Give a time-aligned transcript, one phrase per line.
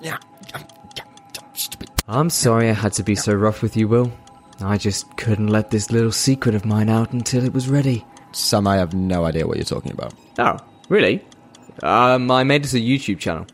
[0.00, 0.18] Yeah.
[1.54, 1.90] Stupid.
[2.08, 4.12] I'm sorry I had to be so rough with you, Will.
[4.60, 8.04] I just couldn't let this little secret of mine out until it was ready.
[8.32, 10.14] Sam, I have no idea what you're talking about.
[10.38, 10.58] Oh,
[10.88, 11.24] really?
[11.82, 13.46] Um, I made us a YouTube channel.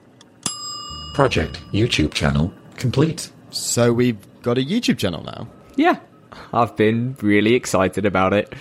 [1.14, 3.31] Project YouTube channel complete.
[3.51, 5.49] So we've got a YouTube channel now.
[5.76, 5.99] Yeah,
[6.53, 8.53] I've been really excited about it.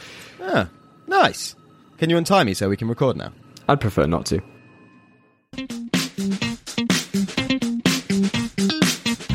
[0.42, 0.70] Ah,
[1.08, 1.56] nice.
[1.98, 3.32] Can you untie me so we can record now?
[3.68, 4.42] I'd prefer not to.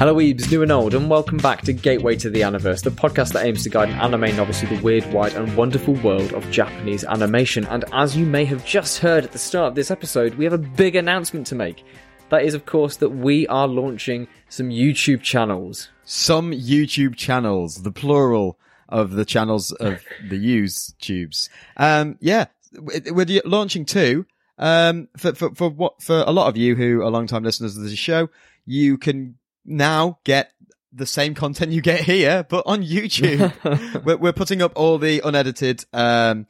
[0.00, 3.34] Hello, Weebs, new and old, and welcome back to Gateway to the Aniverse, the podcast
[3.34, 6.50] that aims to guide an anime novice through the weird, wide, and wonderful world of
[6.50, 7.66] Japanese animation.
[7.66, 10.54] And as you may have just heard at the start of this episode, we have
[10.54, 11.84] a big announcement to make.
[12.30, 15.90] That is, of course, that we are launching some YouTube channels.
[16.04, 18.58] Some YouTube channels, the plural
[18.88, 21.50] of the channels of the use tubes.
[21.76, 24.24] Um, yeah, we're launching two.
[24.56, 27.82] Um, for, for, for what, for a lot of you who are long-time listeners of
[27.82, 28.30] the show,
[28.64, 30.52] you can now get
[30.92, 34.04] the same content you get here, but on YouTube.
[34.04, 36.46] we're, we're putting up all the unedited, um,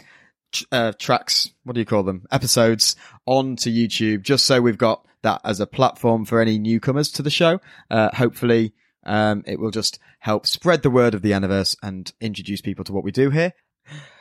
[0.52, 2.26] tr- uh, tracks, what do you call them?
[2.30, 7.22] Episodes onto YouTube, just so we've got that as a platform for any newcomers to
[7.22, 7.60] the show.
[7.90, 8.72] Uh, hopefully,
[9.04, 12.92] um, it will just help spread the word of the Aniverse and introduce people to
[12.92, 13.52] what we do here.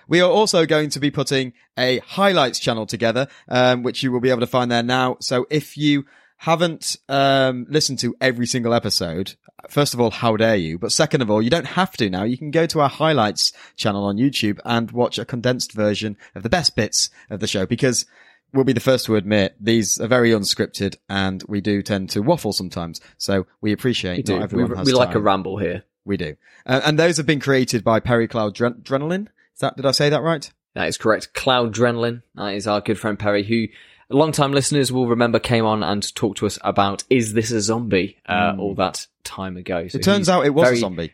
[0.08, 4.20] We are also going to be putting a highlights channel together, um, which you will
[4.20, 5.18] be able to find there now.
[5.22, 6.06] So if you
[6.40, 9.36] haven't um, listened to every single episode,
[9.70, 10.78] first of all, how dare you?
[10.80, 12.24] But second of all, you don't have to now.
[12.24, 16.44] You can go to our highlights channel on YouTube and watch a condensed version of
[16.44, 18.06] the best bits of the show because
[18.54, 22.22] we'll be the first to admit these are very unscripted and we do tend to
[22.22, 23.02] waffle sometimes.
[23.18, 25.84] So we appreciate We not everyone we has we like a ramble here.
[26.06, 26.38] We do.
[26.66, 29.28] Uh, and those have been created by Perry Cloud Dren- Drenolin.
[29.56, 30.50] Is that, did I say that right?
[30.74, 31.34] That is correct.
[31.34, 32.22] Cloud Drenlin.
[32.36, 33.68] That is our good friend Perry, who
[34.10, 38.18] long-time listeners will remember came on and talked to us about "Is this a zombie?"
[38.28, 39.88] Uh, all that time ago.
[39.88, 39.98] So.
[39.98, 41.14] It turns out it was very- a zombie.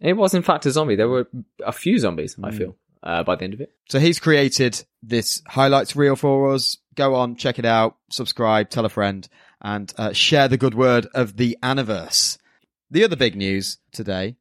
[0.00, 0.96] It was in fact a zombie.
[0.96, 1.28] There were
[1.64, 2.36] a few zombies.
[2.42, 2.56] I Hmm.
[2.56, 3.72] feel uh, by the end of it.
[3.88, 6.76] So he's created this highlights reel for us.
[6.96, 9.28] Go on, check it out, subscribe, tell a friend,
[9.62, 12.38] and uh, share the good word of the Aniverse.
[12.90, 14.36] The other big news today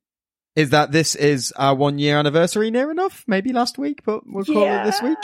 [0.56, 3.24] is that this is our one year anniversary near enough.
[3.28, 5.18] Maybe last week, but we'll call it this week.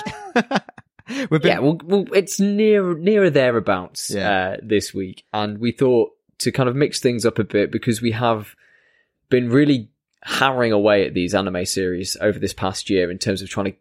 [1.08, 4.32] We've been yeah, well, well, it's near nearer thereabouts Yeah.
[4.32, 8.02] uh, this week, and we thought to kind of mix things up a bit because
[8.02, 8.56] we have
[9.30, 9.90] been really
[10.24, 13.78] hammering away at these anime series over this past year in terms of trying to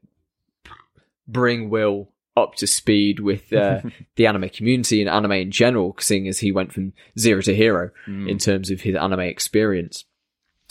[1.28, 3.80] bring Will up to speed with uh,
[4.16, 7.90] the anime community and anime in general, seeing as he went from zero to hero
[8.06, 10.04] in terms of his anime experience.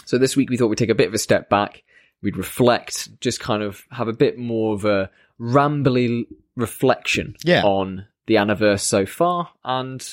[0.06, 1.84] So this week we thought we'd take a bit of a step back.
[2.22, 7.64] We'd reflect, just kind of have a bit more of a rambly reflection Yeah.
[7.64, 10.08] on the anniversary so far and,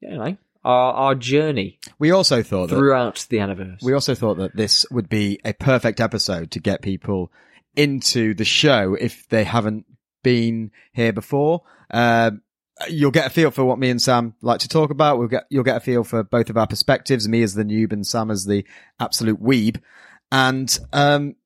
[0.00, 3.78] you know, our, our journey we also thought that throughout the anniversary.
[3.82, 7.32] We also thought that this would be a perfect episode to get people
[7.76, 9.86] into the show if they haven't
[10.22, 11.62] been here before.
[11.90, 12.42] Um,
[12.88, 15.18] you'll get a feel for what me and Sam like to talk about.
[15.18, 17.28] We'll get you'll get a feel for both of our perspectives.
[17.28, 18.66] Me as the noob and Sam as the
[18.98, 19.80] absolute weeb.
[20.32, 21.36] And um,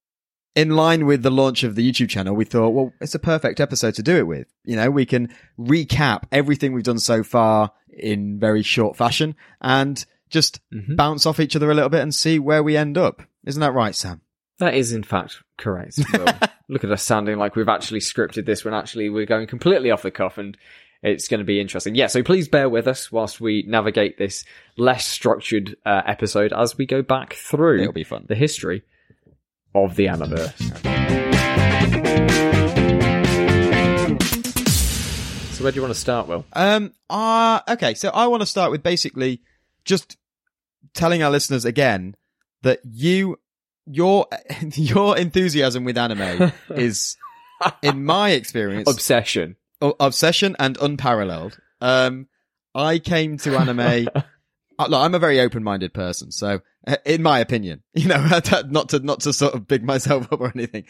[0.54, 3.60] in line with the launch of the YouTube channel, we thought, well, it's a perfect
[3.60, 4.46] episode to do it with.
[4.64, 5.28] You know, we can
[5.58, 10.96] recap everything we've done so far in very short fashion and just Mhm.
[10.96, 13.22] bounce off each other a little bit and see where we end up.
[13.46, 14.20] Isn't that right, Sam?
[14.58, 15.98] That is, in fact, correct.
[16.68, 20.02] Look at us sounding like we've actually scripted this when actually we're going completely off
[20.02, 20.56] the cuff and
[21.02, 21.94] it's going to be interesting.
[21.94, 24.44] Yeah, so please bear with us whilst we navigate this
[24.76, 28.24] less structured uh, episode as we go back through It'll be fun.
[28.28, 28.82] the history
[29.74, 30.52] of the Aniverse.
[35.54, 36.44] So where do you want to start, Will?
[36.52, 36.92] Um.
[37.08, 37.94] Uh, okay.
[37.94, 39.40] So I want to start with basically
[39.84, 40.16] just
[40.94, 42.16] telling our listeners again
[42.62, 43.38] that you,
[43.86, 44.26] your,
[44.74, 47.16] your enthusiasm with anime is,
[47.82, 49.56] in my experience, Obsession.
[49.80, 51.58] o- obsession and unparalleled.
[51.80, 52.26] Um,
[52.74, 54.08] I came to anime.
[54.78, 58.24] uh, look, I'm a very open-minded person, so uh, in my opinion, you know,
[58.68, 60.84] not to not to sort of big myself up or anything.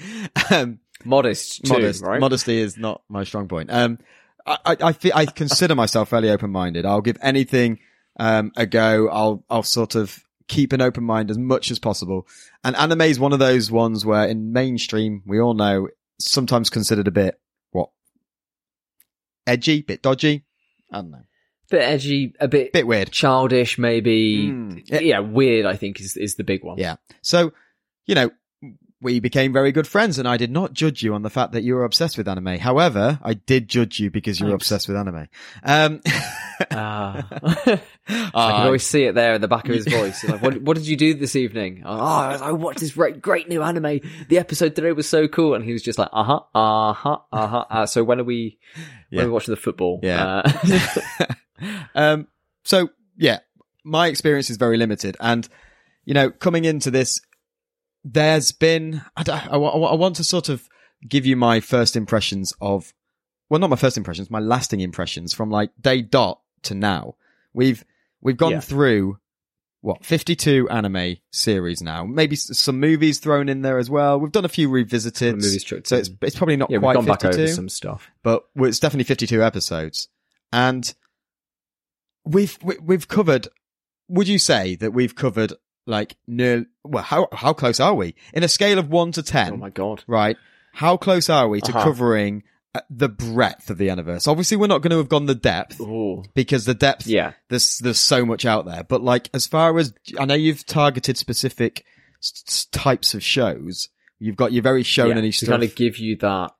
[0.50, 2.20] Um, Modest, too, modest, right?
[2.20, 3.70] modesty is not my strong point.
[3.70, 3.98] Um,
[4.46, 6.86] I, I, I, feel, I consider myself fairly open-minded.
[6.86, 7.80] I'll give anything,
[8.18, 9.08] um, a go.
[9.08, 12.26] I'll, I'll sort of keep an open mind as much as possible.
[12.62, 15.88] And anime is one of those ones where in mainstream, we all know,
[16.18, 17.40] sometimes considered a bit,
[17.72, 17.90] what?
[19.46, 20.44] Edgy, bit dodgy.
[20.92, 21.24] I don't know.
[21.70, 23.10] Bit edgy, a bit, Bit weird.
[23.10, 24.48] childish, maybe.
[24.48, 24.82] Mm.
[25.02, 25.66] Yeah, weird.
[25.66, 26.78] I think is is the big one.
[26.78, 26.96] Yeah.
[27.22, 27.52] So,
[28.06, 28.30] you know,
[29.04, 31.62] we became very good friends and I did not judge you on the fact that
[31.62, 32.58] you were obsessed with anime.
[32.58, 34.64] However, I did judge you because you were Thanks.
[34.66, 35.28] obsessed with anime.
[35.62, 36.00] Um,
[36.70, 37.26] Ah.
[38.08, 40.22] I can always see it there in the back of his voice.
[40.24, 41.82] Like, what, what did you do this evening?
[41.84, 44.00] Oh, I watched this great, great new anime.
[44.28, 45.54] The episode today was so cool.
[45.54, 47.64] And he was just like, uh huh, uh huh, uh huh.
[47.70, 49.22] Uh, so when are we, when Yeah.
[49.22, 50.00] are we watching the football?
[50.02, 50.42] Yeah.
[50.44, 51.26] Uh,
[51.94, 52.28] um,
[52.64, 53.40] so yeah,
[53.84, 55.48] my experience is very limited, and
[56.04, 57.20] you know, coming into this,
[58.04, 60.68] there's been I, I, I want to sort of
[61.08, 62.92] give you my first impressions of,
[63.50, 67.16] well, not my first impressions, my lasting impressions from like day dot to now.
[67.52, 67.84] We've
[68.20, 68.60] we've gone Yeah.
[68.60, 69.18] through
[69.80, 74.18] what 52 anime series now, maybe some movies thrown in there as well.
[74.18, 77.04] We've done a few revisited, movies so it's it's probably not yeah, we've quite gone
[77.04, 78.10] back 52 over some stuff.
[78.22, 80.08] but it's definitely 52 episodes
[80.52, 80.94] and
[82.24, 83.48] we've we- we've covered
[84.08, 85.52] would you say that we've covered
[85.86, 89.52] like near well how how close are we in a scale of 1 to 10
[89.52, 90.02] Oh my god.
[90.06, 90.36] right
[90.72, 91.84] how close are we to Uh-huh.
[91.84, 92.42] covering
[92.74, 95.80] uh, the breadth of the Aniverse obviously we're not going to have gone the depth
[95.80, 97.34] Oh, because the depth yeah.
[97.48, 101.16] there's there's so much out there but like as far as i know you've targeted
[101.18, 101.84] specific
[102.22, 103.88] s- types of shows
[104.18, 105.20] you've got your very shonen yeah.
[105.22, 106.50] y To stuff kind of give you that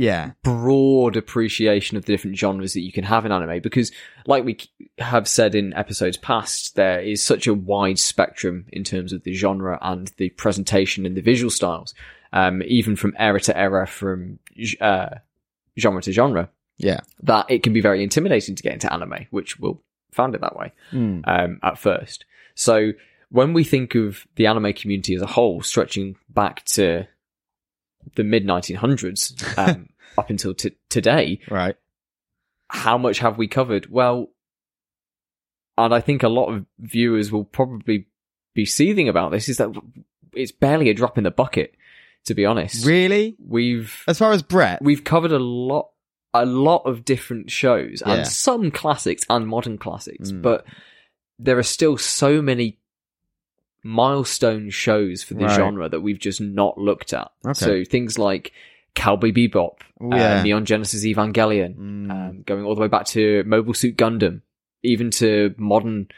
[0.00, 3.92] yeah broad appreciation of the different genres that you can have in anime because
[4.26, 4.56] like we
[4.98, 9.34] have said in episodes past there is such a wide spectrum in terms of the
[9.34, 11.94] genre and the presentation and the visual styles
[12.32, 14.38] um, even from era to era from
[14.80, 15.10] uh,
[15.78, 16.48] genre to genre
[16.78, 19.82] yeah that it can be very intimidating to get into anime which will
[20.12, 21.22] found it that way Mm.
[21.26, 22.24] um, at first.
[22.56, 22.92] So
[23.30, 27.06] when we think of the anime community as a whole, stretching back to
[28.16, 29.88] the mid 1900s um,
[30.18, 31.76] up until t- today, right
[32.72, 33.90] how much have we covered?
[33.90, 34.28] Well,
[35.76, 38.06] and I think a lot of viewers will probably
[38.54, 39.48] be seething about this.
[39.48, 39.70] Is that
[40.34, 41.74] it's barely a drop in the bucket,
[42.26, 42.86] to be honest.
[42.86, 45.88] really We've As far as Brett, we've covered a lot
[46.32, 48.12] a lot of different shows Yeah.
[48.14, 50.42] and some classics and modern classics Mm.
[50.42, 50.64] but
[51.40, 52.78] there are still so many
[53.82, 55.56] milestone shows for the Right.
[55.56, 57.52] genre that we've just not looked at Okay.
[57.54, 58.52] so things like
[58.94, 60.42] Cowboy Bebop Oh, uh.
[60.42, 62.10] Neon Genesis Evangelion Mm.
[62.10, 64.42] um, going all the way back to Mobile Suit Gundam
[64.82, 66.08] even to modern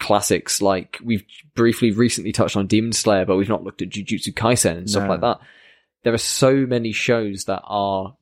[0.00, 1.24] classics like we've
[1.54, 5.04] briefly recently touched on Demon Slayer but we've not looked at Jujutsu Kaisen and stuff
[5.04, 5.10] No.
[5.10, 5.40] like that
[6.04, 8.14] there are so many shows that are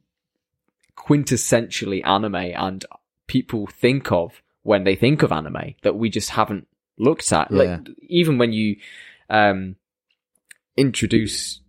[0.96, 2.84] quintessentially anime and
[3.26, 6.66] people think of when they think of anime that we just haven't
[6.98, 7.50] looked at.
[7.50, 7.58] Yeah.
[7.58, 8.76] Like even when you
[9.30, 9.76] um
[10.76, 11.60] introduce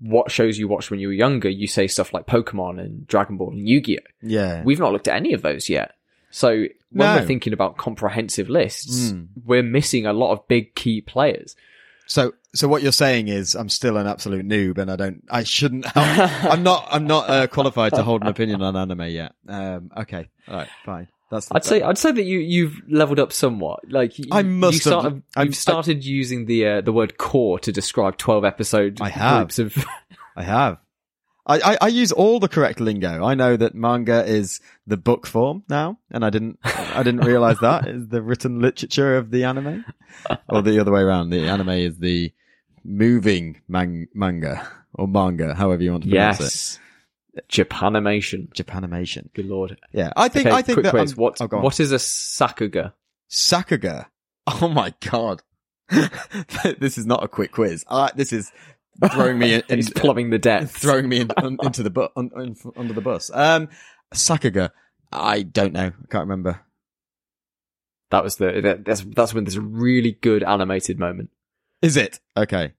[0.00, 3.36] what shows you watched when you were younger, you say stuff like Pokemon and Dragon
[3.36, 4.06] Ball and Yu-Gi-Oh.
[4.22, 4.62] yeah.
[4.62, 5.94] We've not looked at any of those yet.
[6.30, 6.48] So
[6.90, 7.16] when No.
[7.16, 9.28] we're thinking about comprehensive lists, Mm.
[9.44, 11.56] we're missing a lot of big key players.
[12.06, 15.42] So, so what you're saying is, I'm still an absolute noob, and I don't, I
[15.42, 15.84] shouldn't.
[15.96, 19.32] I'm not, I'm not uh, qualified to hold an opinion on anime yet.
[19.46, 21.08] Um, okay, all right, fine.
[21.30, 21.48] That's.
[21.52, 23.80] I'd say I'd say that you you've leveled up somewhat.
[23.90, 27.18] Like you, I must you have- started, I'm- you've started using the uh, the word
[27.18, 29.38] cour to describe twelve episode I have.
[29.38, 29.84] groups of.
[30.36, 30.78] I have.
[31.46, 33.24] I, I, I use all the correct lingo.
[33.24, 37.58] I know that manga is the book form now, and I didn't, I didn't realize
[37.60, 39.82] that is the written literature of the anime,
[40.48, 41.30] or the other way around.
[41.30, 42.32] The anime is the
[42.84, 46.80] moving man- manga or manga, however you want to pronounce it.
[47.48, 48.48] Japanimation.
[48.54, 49.32] Japanimation.
[49.34, 49.78] Good lord.
[49.92, 51.12] Yeah, I think okay, I think quick that quiz.
[51.12, 51.62] I'm- What oh, go on.
[51.62, 52.92] what is a sakuga?
[53.30, 54.06] Sakuga.
[54.46, 55.42] Oh my god.
[56.78, 57.84] this is not a quick quiz.
[57.88, 58.50] Uh, this is
[59.12, 60.72] throwing me in, in He's plumbing the depths.
[60.78, 63.30] throwing me in, un, into the bu- un, un, under the bus.
[63.32, 63.68] Um,
[64.14, 64.70] Sakuga.
[65.12, 65.86] I don't know.
[65.86, 66.60] I can't remember.
[68.10, 71.30] That was the that, that's that's when there's a really good animated moment.
[71.82, 72.72] Is it okay?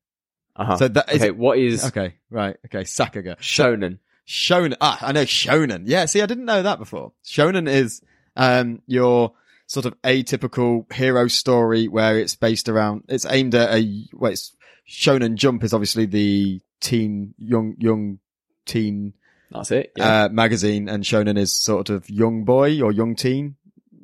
[0.55, 0.75] Uh-huh.
[0.77, 2.15] So that is okay, what is okay.
[2.29, 2.57] Right.
[2.65, 2.83] Okay.
[2.83, 3.37] Sakuga.
[3.37, 3.99] shonen?
[4.29, 4.75] Shonen.
[4.79, 5.83] Ah, I know Shonen.
[5.85, 6.05] Yeah.
[6.05, 7.13] See, I didn't know that before.
[7.25, 8.01] Shonen is
[8.35, 9.33] um your
[9.65, 13.03] sort of atypical hero story where it's based around.
[13.09, 14.05] It's aimed at a.
[14.13, 14.55] Well, it's
[14.87, 18.19] Shonen Jump is obviously the teen young young
[18.65, 19.13] teen
[19.51, 19.91] That's it.
[19.97, 20.25] Yeah.
[20.25, 23.55] uh, magazine, and Shonen is sort of young boy or young teen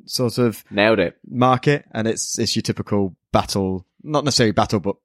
[0.06, 1.16] sort of Nailed it.
[1.28, 4.96] market, and it's it's your typical battle, not necessarily battle, but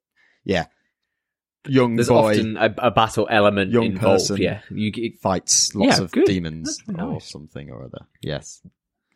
[0.43, 0.65] yeah,
[1.67, 4.19] young There's boy often a, a battle element Young involved.
[4.29, 4.37] person.
[4.37, 6.25] Yeah, you get fights lots Yeah, of good.
[6.25, 8.05] demons That's or something or other.
[8.21, 8.61] Yes,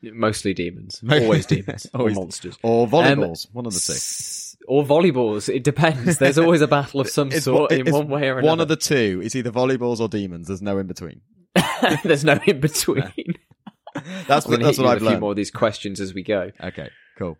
[0.02, 1.02] mostly demons.
[1.10, 1.88] Always demons.
[1.94, 2.18] Always.
[2.18, 2.58] Or monsters.
[2.64, 3.94] or volleyballs, one of the two.
[3.94, 5.54] S- Or volleyballs.
[5.54, 6.18] It depends.
[6.18, 8.48] There's always a battle of some It's sort one- in one way or another.
[8.48, 9.22] One of the two.
[9.24, 10.48] It's either volleyballs or demons.
[10.48, 11.22] There's no in between.
[12.04, 13.36] There's no in between.
[14.28, 15.22] That's I'm what, that's what I've a few learned.
[15.22, 16.52] more of these questions as we go.
[16.62, 17.38] Okay, cool.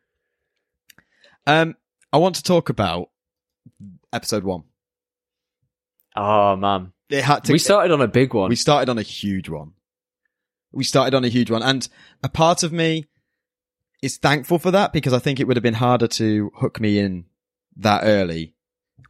[1.48, 1.76] Um,
[2.14, 3.10] I want to talk about
[4.14, 4.64] episode one.
[6.16, 7.52] Oh man, It had to.
[7.54, 8.50] we started on a big one.
[8.50, 9.74] We started on a huge one.
[10.72, 11.88] We started on a huge one, and
[12.24, 13.06] a part of me
[14.02, 17.00] is thankful for that because I think it would have been harder to hook me
[17.00, 17.26] in
[17.78, 18.54] that early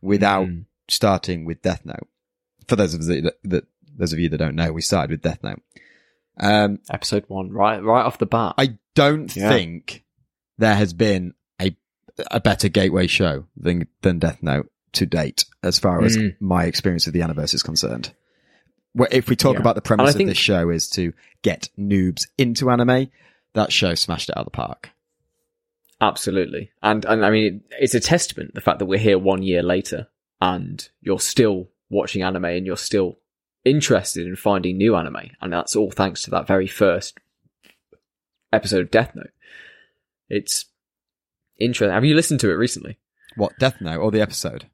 [0.01, 0.65] without Mm.
[0.89, 2.07] starting with Death Note.
[2.67, 3.63] For those of you that, that
[3.97, 5.61] those of you that don't know, we started with Death Note.
[6.39, 8.55] Um, Episode one, right, right off the bat.
[8.57, 9.49] I don't Yeah.
[9.49, 10.03] think
[10.57, 11.75] there has been a
[12.31, 16.35] a better gateway show than than Death Note to date, as far as Mm.
[16.39, 18.11] my experience of the Aniverse is concerned.
[18.93, 19.61] Where if we talk Yeah.
[19.61, 23.07] about the premise of think- this show is to get noobs into anime,
[23.53, 24.89] that show smashed it out of the park.
[26.01, 29.63] Absolutely, and and I mean, it's a testament the fact that we're here one year
[29.63, 30.07] later
[30.41, 33.17] and you're still watching anime and you're still
[33.63, 37.17] interested in finding new anime, and that's all thanks to that very first
[38.51, 39.31] episode of Death Note.
[40.29, 40.65] It's
[41.57, 41.93] interesting.
[41.93, 42.97] Have you listened to it recently?
[43.37, 44.65] What Death Note or the episode?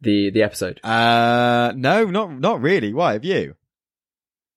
[0.00, 0.80] The the episode.
[0.84, 2.92] Uh, no, not not really.
[2.92, 3.54] Why have you?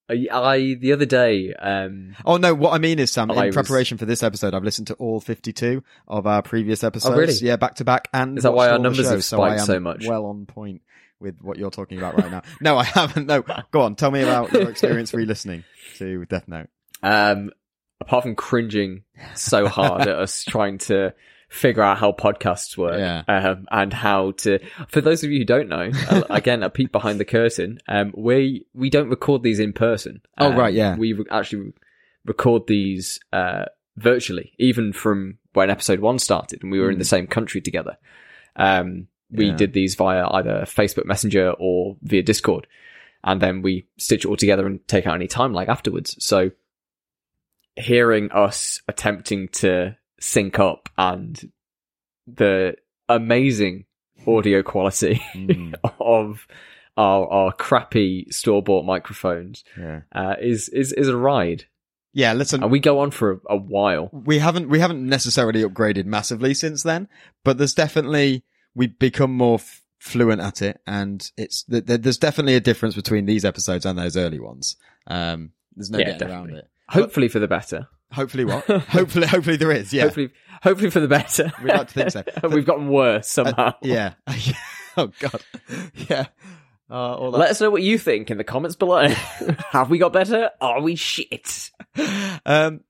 [0.10, 1.54] I, I the other day.
[1.54, 4.54] Um, Oh no, what I mean is, Sam, I in was- preparation for this episode,
[4.54, 7.14] I've listened to all 52 of our previous episodes.
[7.16, 7.34] Oh, really?
[7.42, 8.08] Yeah, back to back.
[8.12, 10.06] And Is that why our numbers have so spiked am so much?
[10.08, 10.82] Well on point
[11.20, 12.42] with what you're talking about right now.
[12.60, 13.28] no, I haven't.
[13.28, 13.96] No, go on.
[13.96, 15.64] Tell me about your experience re-listening
[15.98, 16.70] to Death Note.
[17.04, 17.52] um,
[18.02, 19.04] apart from cringing
[19.36, 21.14] so hard at us trying to
[21.50, 23.24] figure out how podcasts work Yeah.
[23.28, 26.92] um, and how to for those of you who don't know uh, again a peek
[26.92, 30.96] behind the curtain um, we we don't record these in person Oh, Um, right, yeah.
[30.96, 31.74] we re- actually
[32.26, 33.66] record these uh,
[33.98, 37.98] virtually even from when episode one started and we were in the same country together
[38.56, 39.52] um, we Hmm.
[39.52, 39.58] Yeah.
[39.58, 42.68] did these via either facebook messenger or via discord
[43.24, 46.52] and then we stitch it all together and take out any time lag afterwards so
[47.76, 51.52] hearing us attempting to sync up and
[52.28, 52.76] the
[53.08, 53.86] amazing
[54.28, 56.46] audio quality Mm, of
[56.98, 60.02] our, our crappy store bought microphones yeah.
[60.14, 61.66] uh, is, is is a ride,
[62.14, 64.10] Yeah, listen, and we go on for a, a while.
[64.12, 67.08] we haven't we haven't necessarily upgraded massively since then,
[67.46, 68.44] but there's definitely
[68.76, 72.96] we've become more f- fluent at it, and it's th- th- there's definitely a difference
[72.96, 74.76] between these episodes and those early ones.
[75.08, 76.68] Um, there's no Yeah, getting around it.
[76.90, 77.88] Hopefully for the better.
[78.12, 78.66] Hopefully, what?
[78.68, 79.94] hopefully, hopefully there is.
[79.94, 80.30] Yeah, Hopefully,
[80.64, 81.52] hopefully for the better.
[81.64, 82.24] We'd like to think so.
[82.50, 83.74] We've gotten worse Uh, somehow.
[83.82, 84.14] yeah.
[84.98, 85.42] oh God.
[86.10, 86.26] Yeah.
[86.92, 87.38] Uh, all that.
[87.38, 89.08] Let us know what you think in the comments below.
[89.70, 90.50] Have we got better?
[90.60, 91.70] Are we shit?
[92.48, 92.82] um,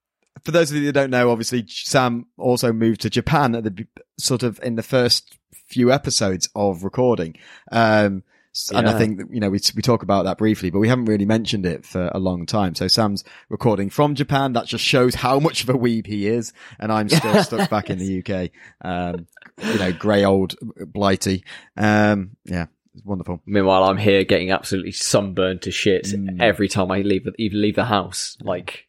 [0.45, 3.85] for those of you that don't know, obviously Sam also moved to Japan at the
[4.17, 7.35] sort of in the first few episodes of recording.
[7.73, 8.23] Um,
[8.55, 10.87] s- and I think that, you know, we, we talk about that briefly, but we
[10.87, 12.75] haven't really mentioned it for a long time.
[12.75, 14.53] So Sam's recording from Japan.
[14.53, 16.53] That just shows how much of a weeb he is.
[16.79, 18.51] And I'm still stuck back in the UK.
[18.83, 19.27] Um,
[19.63, 20.55] you know, grey old
[20.87, 21.43] blighty.
[21.77, 23.41] Um, yeah, it's wonderful.
[23.45, 26.41] Meanwhile, I'm here getting absolutely sunburned to shit Mm.
[26.41, 28.37] every time I leave, even leave the house.
[28.41, 28.87] Like,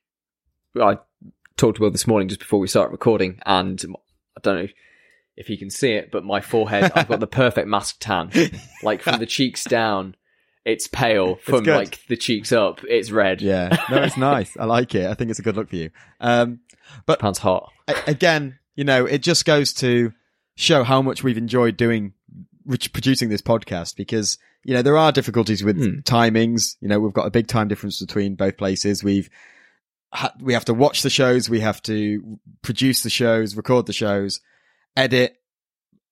[0.80, 0.98] I
[1.56, 3.82] talked to Will this morning just before we started recording, and
[4.36, 4.68] I don't know
[5.40, 8.30] if he can see it, but my forehead, I've got the perfect mask tan.
[8.82, 10.14] Like from the cheeks down,
[10.64, 11.36] it's pale.
[11.36, 11.74] From good.
[11.76, 13.40] like the cheeks up, it's red.
[13.42, 13.76] Yeah.
[13.90, 14.56] No, it's nice.
[14.58, 15.06] I like it.
[15.10, 15.90] I think it's a good look for you.
[16.20, 16.60] Um,
[17.18, 17.72] Pants hot.
[17.88, 20.12] a- again, you know, it just goes to
[20.56, 22.12] show how much we've enjoyed doing,
[22.92, 26.00] producing this podcast because, you know, there are difficulties with Hmm.
[26.00, 26.76] timings.
[26.80, 29.02] You know, we've got a big time difference between both places.
[29.02, 29.28] We've,
[30.40, 31.48] we have to watch the shows.
[31.48, 34.40] We have to produce the shows, record the shows,
[34.96, 35.36] edit,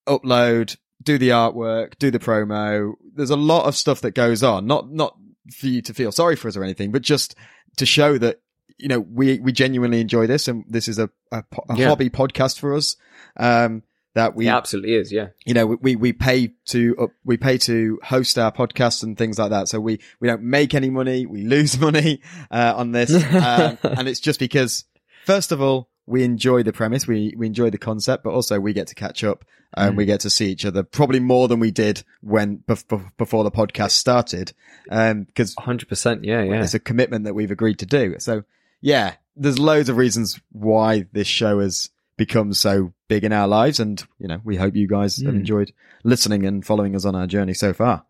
[0.06, 2.94] upload, do the artwork, do the promo.
[3.14, 4.66] There's a lot of stuff that goes on.
[4.66, 5.16] Not, not
[5.56, 7.34] for you to feel sorry for us or anything, but just
[7.76, 8.40] to show that,
[8.78, 11.88] you know, we, we genuinely enjoy this and this is a, a, a Yeah.
[11.88, 12.96] hobby podcast for us.
[13.36, 13.82] Um,
[14.14, 15.12] that we, It absolutely is.
[15.12, 15.28] Yeah.
[15.46, 19.38] you know, we, we pay to, uh, we pay to host our podcasts and things
[19.38, 19.68] like that.
[19.68, 21.24] So we, we don't make any money.
[21.26, 22.20] We lose money,
[22.50, 23.10] uh, on this.
[23.34, 24.84] Um, and it's just because,
[25.24, 27.06] first of all, we enjoy the premise.
[27.06, 30.20] We, we enjoy the concept, but also we get to catch up and we get
[30.20, 33.90] to see each other probably more than we did when, bef- bef- before the podcast
[33.90, 34.52] started.
[34.90, 36.20] Um, cause 100%.
[36.24, 36.42] Yeah.
[36.42, 36.62] Yeah.
[36.62, 38.16] it's a commitment that we've agreed to do.
[38.18, 38.44] So
[38.80, 43.78] yeah, there's loads of reasons why this show has become so big in our lives.
[43.78, 45.40] And, you know, we hope you guys have Mm.
[45.40, 45.72] enjoyed
[46.04, 48.04] listening and following us on our journey so far.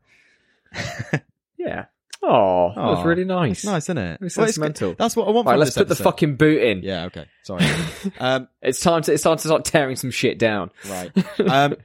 [1.58, 1.86] Yeah.
[2.22, 3.58] Oh, that was really nice.
[3.58, 4.18] It's nice, isn't it?
[4.22, 4.90] It's Well, it's sentimental.
[4.90, 4.98] good.
[4.98, 6.04] That's what I want Right, from let's this put the episode.
[6.04, 6.82] fucking boot in.
[6.82, 7.26] Yeah, okay.
[7.44, 7.64] Sorry.
[8.18, 10.70] um, It's time to it's time to start tearing some shit down.
[10.88, 11.12] right.
[11.48, 11.76] Um,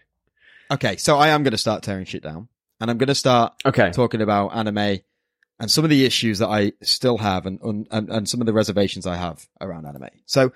[0.72, 2.48] okay, so I am going to start tearing shit down.
[2.82, 3.92] And I'm going to start Okay.
[3.92, 5.00] talking about anime
[5.60, 8.48] and some of the issues that I still have and, and, and, and some of
[8.48, 10.10] the reservations I have around anime.
[10.26, 10.52] So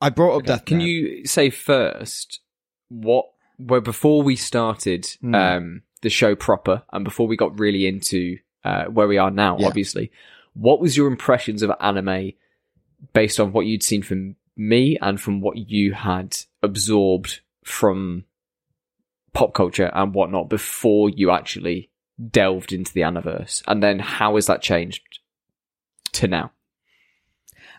[0.00, 0.84] I brought up Death Can Note.
[0.84, 2.40] you say first
[2.88, 3.24] what
[3.56, 5.34] where before we started Hmm.
[5.34, 9.58] um the show proper and before we got really into uh, where we are now,
[9.58, 9.66] Yeah.
[9.66, 10.10] obviously,
[10.54, 12.32] what was your impressions of anime
[13.12, 18.24] based on what you'd seen from me and from what you had absorbed from
[19.32, 21.90] pop culture and whatnot before you actually
[22.30, 23.62] delved into the Aniverse?
[23.66, 25.20] And then how has that changed
[26.12, 26.52] to now?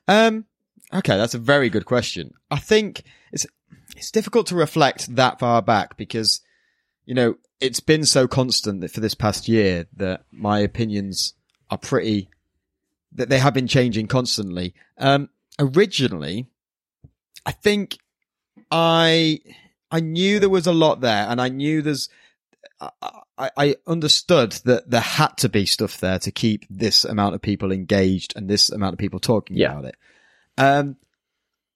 [0.07, 0.45] Um,
[0.93, 2.33] okay, that's a very good question.
[2.51, 3.45] I think it's
[3.95, 6.41] it's difficult to reflect that far back because
[7.05, 11.33] you know it's been so constant that for this past year that my opinions
[11.71, 12.29] are pretty
[13.13, 14.73] that they have been changing constantly.
[14.97, 15.29] Um,
[15.59, 16.47] originally,
[17.45, 17.97] I think
[18.69, 19.39] I
[19.89, 22.09] I knew there was a lot there, and I knew there's.
[22.81, 22.89] I,
[23.37, 27.41] I I understood that there had to be stuff there to keep this amount of
[27.41, 29.71] people engaged and this amount of people talking Yeah.
[29.71, 29.95] about it.
[30.57, 30.97] Um,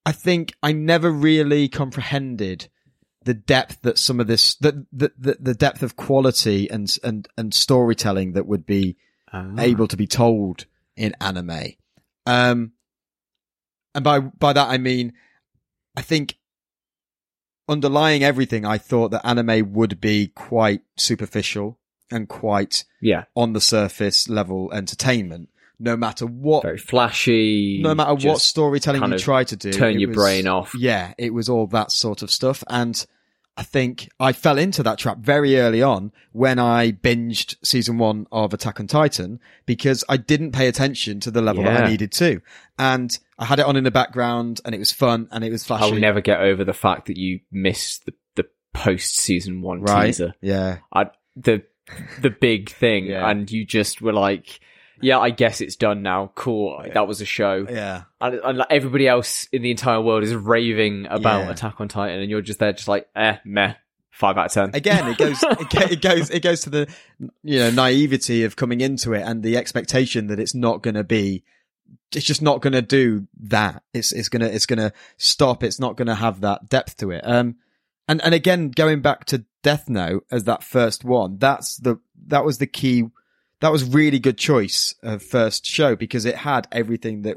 [0.04, 2.68] I think I never really comprehended
[3.28, 7.28] the depth that some of this, the, the, the, the depth of quality and, and,
[7.36, 8.96] and storytelling that would be
[9.58, 10.64] able to be told
[10.96, 11.74] in anime.
[12.24, 12.72] Um,
[13.94, 15.12] and by, by that I mean,
[15.94, 16.38] I think
[17.68, 21.78] underlying everything, I thought that anime would be quite superficial
[22.10, 27.80] and quite yeah, on the surface level entertainment, no matter what, very flashy.
[27.82, 29.70] no matter what storytelling you try to do.
[29.70, 30.74] turn your was- brain off.
[30.74, 32.64] Yeah, it was all that sort of stuff.
[32.68, 33.04] And
[33.58, 38.28] I think I fell into that trap very early on when I binged season one
[38.30, 42.12] of Attack on Titan because I didn't pay attention to the level that I needed
[42.12, 42.40] to.
[42.78, 45.64] And I had it on in the background and it was fun and it was
[45.64, 45.86] flashy.
[45.86, 50.06] I'll never get over the fact that you missed the, the post season one right?
[50.06, 50.34] teaser.
[50.40, 50.78] Yeah.
[50.92, 51.64] I, the
[52.20, 53.28] the big thing, Yeah.
[53.28, 54.60] and you just were like,
[55.00, 56.32] "Yeah, I guess it's done now.
[56.34, 58.02] Cool, that was a show." Yeah.
[58.20, 61.50] And, and like everybody else in the entire world is raving about Yeah.
[61.50, 63.74] Attack on Titan, and you're just there, just like, "Eh, meh,
[64.10, 64.70] five out of ten.
[64.74, 66.88] again it goes it, it goes it goes to the
[67.44, 71.04] you know naivety of coming into it and the expectation that it's not going to
[71.04, 71.44] be
[72.12, 75.62] it's just not going to do that it's it's going to it's going to stop
[75.62, 77.54] it's not going to have that depth to it um
[78.08, 82.44] and and again going back to death note as that first one that's the that
[82.44, 83.04] was the key
[83.60, 87.36] that was really good choice of first show because it had everything that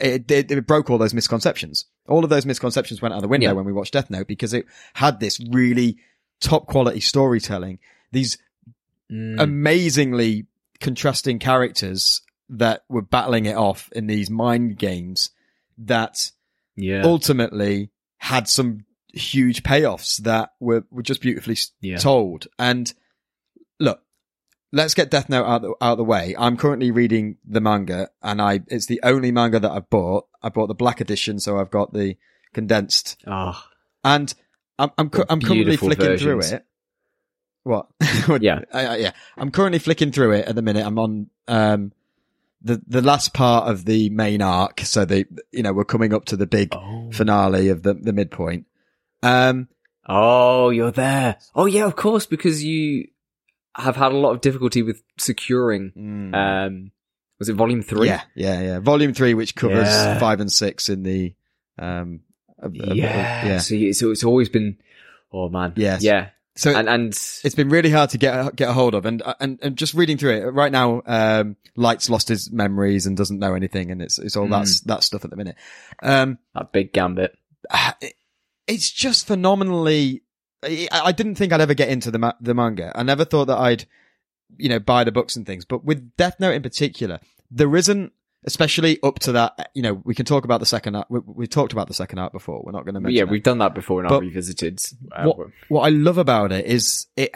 [0.00, 1.86] it, it, it broke all those misconceptions.
[2.08, 3.52] All of those misconceptions went out the window Yeah.
[3.52, 5.98] when we watched Death Note because it had this really
[6.40, 7.78] top quality storytelling,
[8.12, 8.38] these
[9.08, 9.40] Mm.
[9.40, 10.46] amazingly
[10.80, 15.30] contrasting characters that were battling it off in these mind games
[15.78, 16.32] that
[16.74, 21.98] yeah, ultimately had some huge payoffs that were, were just beautifully Yeah.
[21.98, 22.48] told.
[22.58, 22.92] And
[24.76, 26.34] let's get Death Note out the, out of the way.
[26.38, 30.26] I'm currently reading the manga and I, it's the only manga that I've bought.
[30.42, 32.16] I bought the black edition, so I've got the
[32.52, 33.68] condensed Ah,
[34.04, 34.32] and
[34.78, 36.22] I'm, I'm, cu- I'm currently flicking versions.
[36.22, 36.66] through it.
[37.64, 37.88] What?
[38.40, 38.60] Yeah.
[38.72, 39.12] I- I- yeah.
[39.36, 40.86] I'm currently flicking through it at the minute.
[40.86, 41.92] I'm on, um,
[42.62, 44.80] the, the last part of the main arc.
[44.80, 47.10] So the you know, we're coming up to the big oh.
[47.12, 48.66] finale of the, the midpoint.
[49.22, 49.68] Um,
[50.08, 51.36] oh, you're there.
[51.54, 53.08] Oh, yeah, of course, because you
[53.76, 55.92] have had a lot of difficulty with securing.
[55.96, 56.90] mm, Um,
[57.38, 58.08] was it volume three?
[58.08, 58.78] yeah, yeah, yeah.
[58.80, 60.18] Volume three, which covers Yeah.
[60.18, 61.34] five and six in the,
[61.78, 62.20] um,
[62.58, 63.46] of- of- yeah.
[63.46, 63.58] yeah.
[63.58, 64.78] So it's, it's always been.
[65.32, 65.74] Oh man.
[65.76, 66.02] Yes.
[66.02, 66.30] Yeah.
[66.58, 69.58] So And and it's been really hard to get get a hold of, and and
[69.60, 73.52] and just reading through it right now, um, Light's lost his memories and doesn't know
[73.54, 74.84] anything, and it's it's all that Mm.
[74.84, 75.56] that stuff at the minute.
[76.02, 77.36] Um, that big gambit.
[78.00, 78.14] it-
[78.66, 80.22] it's just phenomenally.
[80.62, 82.92] I, I didn't think I'd ever get into the ma- the manga.
[82.94, 83.86] I never thought that I'd,
[84.56, 85.64] you know, buy the books and things.
[85.64, 88.12] But with Death Note in particular, there isn't,
[88.44, 89.70] especially up to that.
[89.74, 91.06] You know, we can talk about the second art.
[91.10, 92.62] We, we talked about the second art before.
[92.64, 93.16] We're not going to mention.
[93.16, 93.30] Yeah, that.
[93.30, 94.80] we've done that before in our revisited.
[95.12, 97.30] Uh, what what I love about it is it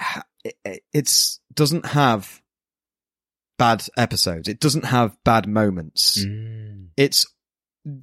[0.44, 2.40] it, it it's doesn't have
[3.58, 4.48] bad episodes.
[4.48, 6.24] It doesn't have bad moments.
[6.24, 6.88] Mm.
[6.96, 7.26] It's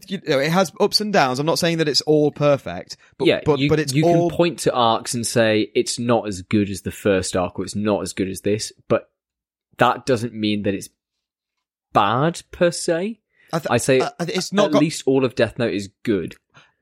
[0.08, 1.40] you know, it has ups and downs.
[1.40, 4.30] I'm not saying that it's all perfect, but yeah, but you, but it's you all
[4.30, 7.64] can point to arcs and say it's not as good as the first arc or
[7.64, 9.10] it's not as good as this, but
[9.78, 10.90] that doesn't mean that it's
[11.94, 13.20] bad per se.
[13.54, 15.90] I, th- I say uh, it's not At got, least all of Death Note is
[16.04, 16.36] good.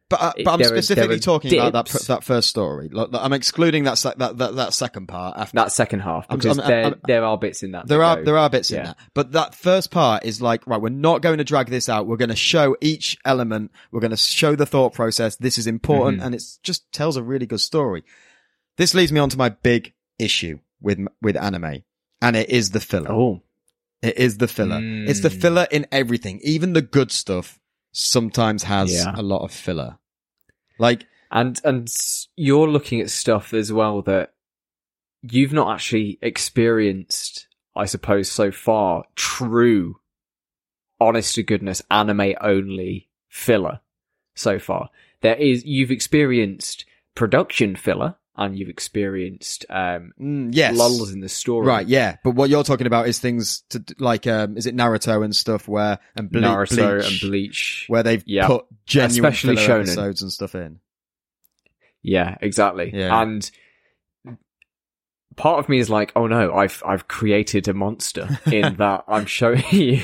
[0.09, 2.89] But, uh, but I'm there specifically are talking about that that first story.
[2.89, 5.35] Like, I'm excluding that, that that that second part.
[5.37, 7.87] After That second half, I'm- I'm- there I'm- there are bits in that.
[7.87, 10.79] There are go- there are bits in that, but that first part is like right.
[10.81, 12.05] We're not going to drag this out.
[12.07, 13.71] We're going to show each element.
[13.91, 15.35] We're going to show the thought process.
[15.37, 16.25] This is important, Mhm.
[16.25, 18.03] and it just tells a really good story.
[18.77, 21.83] This leads me on to my big issue with with anime,
[22.21, 23.11] and it is the filler.
[23.11, 23.41] Oh,
[24.01, 24.75] It is the filler.
[24.81, 25.09] Mm.
[25.09, 27.59] It's the filler in everything, even the good stuff.
[27.97, 29.13] Sometimes has Yeah.
[29.15, 29.97] a lot of filler.
[30.77, 31.89] Like and and
[32.35, 34.33] you're looking at stuff as well that
[35.21, 40.01] you've not actually experienced, I suppose, so far, true,
[40.99, 43.79] honest to goodness, anime only filler
[44.35, 44.89] so far.
[45.21, 50.75] There is, you've experienced production filler and you've experienced, um, Mm, yes.
[50.77, 51.65] lulls in the story.
[51.67, 52.17] Right, yeah.
[52.23, 55.67] But what you're talking about is things to, like, um, is it Naruto and stuff
[55.67, 57.85] where, and Ble- Naruto Bleach, and Bleach.
[57.87, 58.47] where they've Yeah.
[58.47, 59.87] put genuine Especially filler shonen.
[59.87, 60.79] episodes and stuff in.
[62.03, 62.91] Yeah, exactly.
[62.93, 63.21] Yeah.
[63.21, 63.49] And
[65.35, 69.25] part of me is like, oh no, I've I've created a monster in that I'm
[69.25, 70.01] showing you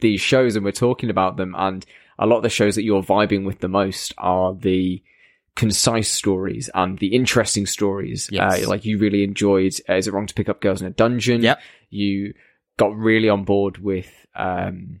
[0.00, 1.84] these shows and we're talking about them and
[2.18, 5.02] a lot of the shows that you're vibing with the most are the
[5.60, 8.28] concise stories and the interesting stories.
[8.32, 8.64] Yes.
[8.64, 10.90] Uh, like you really enjoyed uh, Is It Wrong to Pick Up Girls in a
[10.90, 11.42] Dungeon?
[11.42, 11.60] Yep.
[11.90, 12.34] You
[12.78, 15.00] got really on board with um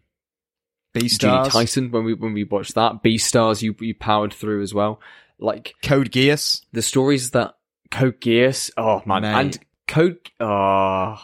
[0.92, 3.02] B Judy Tyson when we when we watched that.
[3.02, 5.00] Beastars you you powered through as well.
[5.38, 6.62] Like Code Geass.
[6.72, 7.54] the stories that
[7.90, 9.34] Code Geass, oh man, Mate.
[9.34, 11.18] and Code, oh,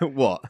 [0.00, 0.40] what?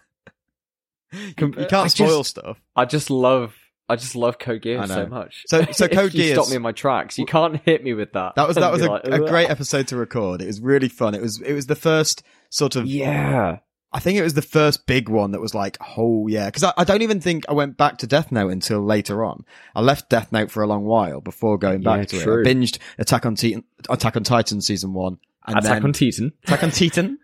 [1.12, 2.60] You, you can't spoil just- stuff.
[2.76, 3.54] I just love,
[3.88, 5.44] I just love Code Geass so much.
[5.46, 7.18] So- so Code you Geass- stop me in my tracks.
[7.18, 8.34] You can't hit me with that.
[8.36, 10.40] That was that was a, like, a great episode to record.
[10.40, 11.14] It was really fun.
[11.14, 13.58] It was it was the first sort of Yeah,
[13.92, 16.72] I think it was the first big one that was like, oh yeah, because I,
[16.78, 19.44] I don't even think I went back to Death Note until later on.
[19.74, 22.40] I left Death Note for a long while before going back Yeah, to true.
[22.42, 22.48] it.
[22.48, 26.32] I binged Attack on Titan, Attack on Titan season one, and Attack then on Titan.
[26.44, 27.18] Attack on Titan.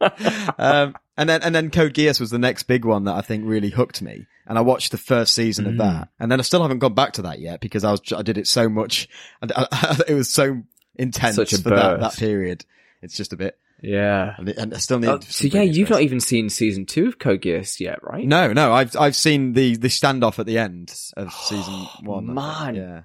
[0.58, 3.44] um, and then and then Code Geass was the next big one that I think
[3.46, 4.26] really hooked me.
[4.46, 5.78] And I watched the first season of Mm.
[5.78, 8.22] that, and then I still haven't gone back to that yet because I was I
[8.22, 9.08] did it so much,
[9.42, 10.62] and I, it was so
[10.94, 12.64] intense for that, that period.
[13.02, 14.34] It's just a bit, Yeah.
[14.38, 15.06] and, and I still need.
[15.08, 18.26] Some so yeah, you've not even seen season two of Code Geass yet, right?
[18.26, 22.30] No, no, I've I've seen the the standoff at the end of season one.
[22.30, 22.74] I Man.
[22.76, 23.00] yeah,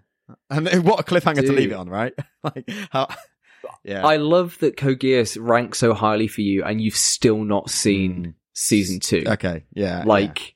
[0.50, 2.14] and what a cliffhanger to leave it on, right?
[2.44, 3.08] like how,
[3.84, 5.04] yeah, I love that Code
[5.38, 8.34] ranks so highly for you, and you've still not seen Mm.
[8.54, 9.24] season two.
[9.28, 10.56] okay, yeah, like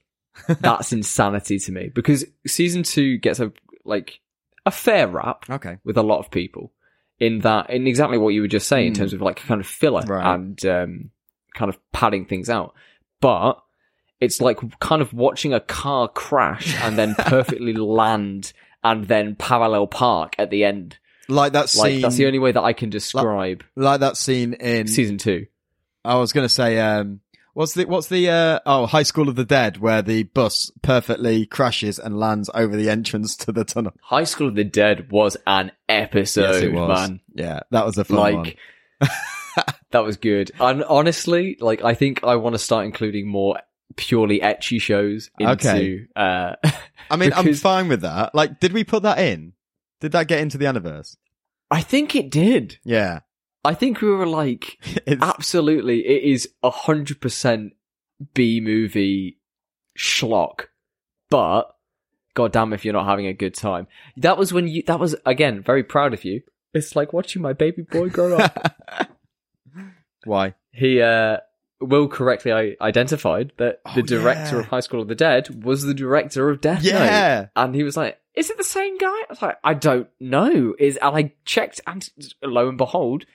[0.60, 3.52] that's insanity to me because season two gets a
[3.84, 4.19] like
[4.65, 6.71] a fair rap okay, with a lot of people
[7.19, 9.67] in that in exactly what you were just saying in terms of like kind of
[9.67, 10.34] filler Right.
[10.36, 11.10] and um,
[11.54, 12.74] kind of padding things out
[13.21, 13.62] but
[14.19, 18.52] it's like kind of watching a car crash and then perfectly land
[18.84, 20.98] and then parallel park at the end
[21.30, 21.82] like that scene.
[21.82, 24.88] like that's the only way that i can describe like that scene in.
[24.88, 25.45] season two
[26.04, 27.19] I was gonna say, um,
[27.56, 31.48] what's the what's the uh, oh High School of the Dead where the bus perfectly
[31.48, 33.94] crashes and lands over the entrance to the tunnel.
[34.04, 38.34] high school of the dead was an episode man Yeah, that was a fun one.
[38.44, 38.58] like
[39.91, 43.58] that was good and honestly like i think i want to start including more
[43.96, 46.06] purely ecchi shows into Okay.
[46.15, 46.56] uh
[47.10, 48.34] I mean, I'm fine with that.
[48.34, 49.54] Like, did we put that in?
[50.02, 51.18] Did that get into the Aniverse?
[51.72, 53.20] i think it did Yeah,
[53.65, 54.78] i think we were like
[55.21, 57.73] absolutely it is a hundred percent
[58.34, 59.38] b movie
[59.97, 60.65] schlock
[61.30, 61.75] but
[62.34, 65.15] god damn if you're not having a good time that was when you that was
[65.25, 66.41] again very proud of you
[66.73, 68.75] it's like watching my baby boy grow up
[70.25, 70.54] why?
[70.71, 71.38] he uh
[71.82, 74.62] Will correctly I identified that the Oh, director yeah.
[74.62, 76.89] of High School of the Dead was the director of Death Note.
[76.89, 79.08] Yeah, And he was like, Is it the same guy?
[79.08, 80.73] I was like, I don't know.
[80.80, 82.10] Is and I checked and
[82.41, 83.25] lo and behold,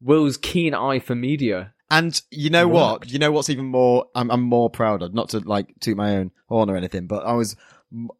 [0.00, 1.72] Will's keen eye for media.
[1.90, 3.10] and you know what?
[3.10, 4.06] You know what's even more?
[4.14, 5.14] I'm I'm more proud of.
[5.14, 7.56] Not to like toot my own horn or anything, but I was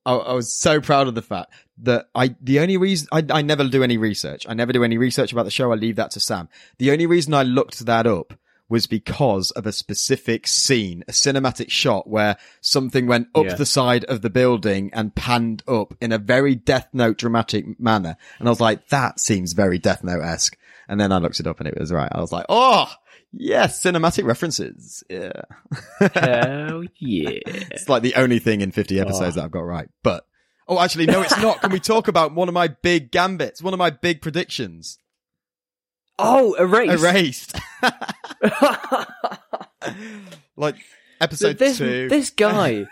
[0.05, 3.43] I, I was so proud of the fact that I the only reason I I
[3.43, 4.47] never do any research.
[4.49, 5.73] I never do any research about the show.
[5.73, 6.49] I leave that to Sam.
[6.79, 8.35] The only reason I looked that up
[8.69, 13.55] was because of a specific scene, a cinematic shot where something went up Yeah.
[13.55, 18.17] the side of the building and panned up in a very Death Note dramatic manner.
[18.41, 20.57] And I was like, that seems very Death Note esque.
[20.89, 22.11] And then I looked it up and it was right.
[22.13, 22.91] I was like, oh,
[23.33, 25.03] yes, cinematic references.
[25.11, 25.33] Yeah.
[26.15, 27.31] Hell yeah.
[27.45, 29.41] It's like the only thing in 50 episodes Oh.
[29.41, 29.89] that I've got right.
[30.03, 30.27] But,
[30.69, 31.61] oh, actually, no, it's not.
[31.61, 33.63] Can we talk about one of my big gambits?
[33.63, 34.99] One of my big predictions.
[36.19, 37.03] Oh, erase.
[37.03, 37.59] Erased.
[40.57, 40.77] like,
[41.21, 42.09] episode this two.
[42.09, 42.87] this guy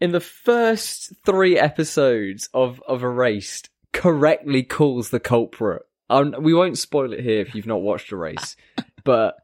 [0.00, 5.82] in the first three episodes of of Erased correctly calls the culprit.
[6.10, 8.56] Um, we won't spoil it here if you've not watched the race,
[9.04, 9.36] but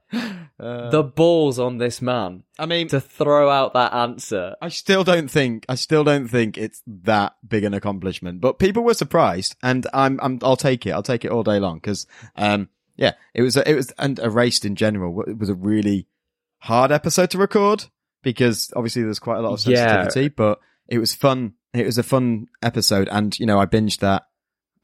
[0.58, 4.54] Uh, the balls on this man I mean, to throw out that answer.
[4.62, 8.84] I still don't think, I still don't think it's that big an accomplishment, but people
[8.84, 10.90] were surprised and I'm, I'm, I'll take it.
[10.92, 14.18] I'll take it all day long because, um, yeah, it was, a, it was, and
[14.20, 16.06] Erased in general, it was a really
[16.58, 17.86] hard episode to record
[18.22, 19.86] because obviously there's quite a lot of Yeah.
[20.04, 21.54] sensitivity, but it was fun.
[21.72, 24.22] It was a fun episode and, you know, I binged that,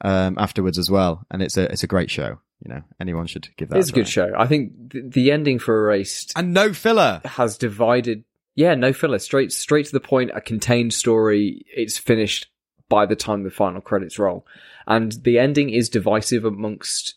[0.01, 1.25] um, afterwards as well.
[1.31, 2.39] And it's a, it's a great show.
[2.65, 3.77] you know, anyone should give that.
[3.79, 4.31] It's a good show.
[4.37, 7.21] I think th- the ending for Erased And no filler.
[7.25, 8.23] has divided.
[8.55, 9.19] Yeah, no filler.
[9.19, 10.31] Straight, straight to the point.
[10.33, 11.65] A contained story.
[11.75, 12.47] It's finished
[12.89, 14.45] by the time the final credits roll,
[14.85, 17.15] and the ending is divisive amongst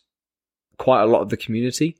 [0.77, 1.97] quite a lot of the community.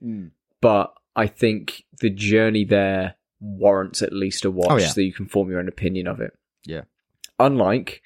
[0.62, 4.88] But I think the journey there warrants at least a watch, Oh, yeah.
[4.88, 6.32] so you can form your own opinion of it.
[6.65, 6.84] Yeah.
[7.38, 8.02] Unlike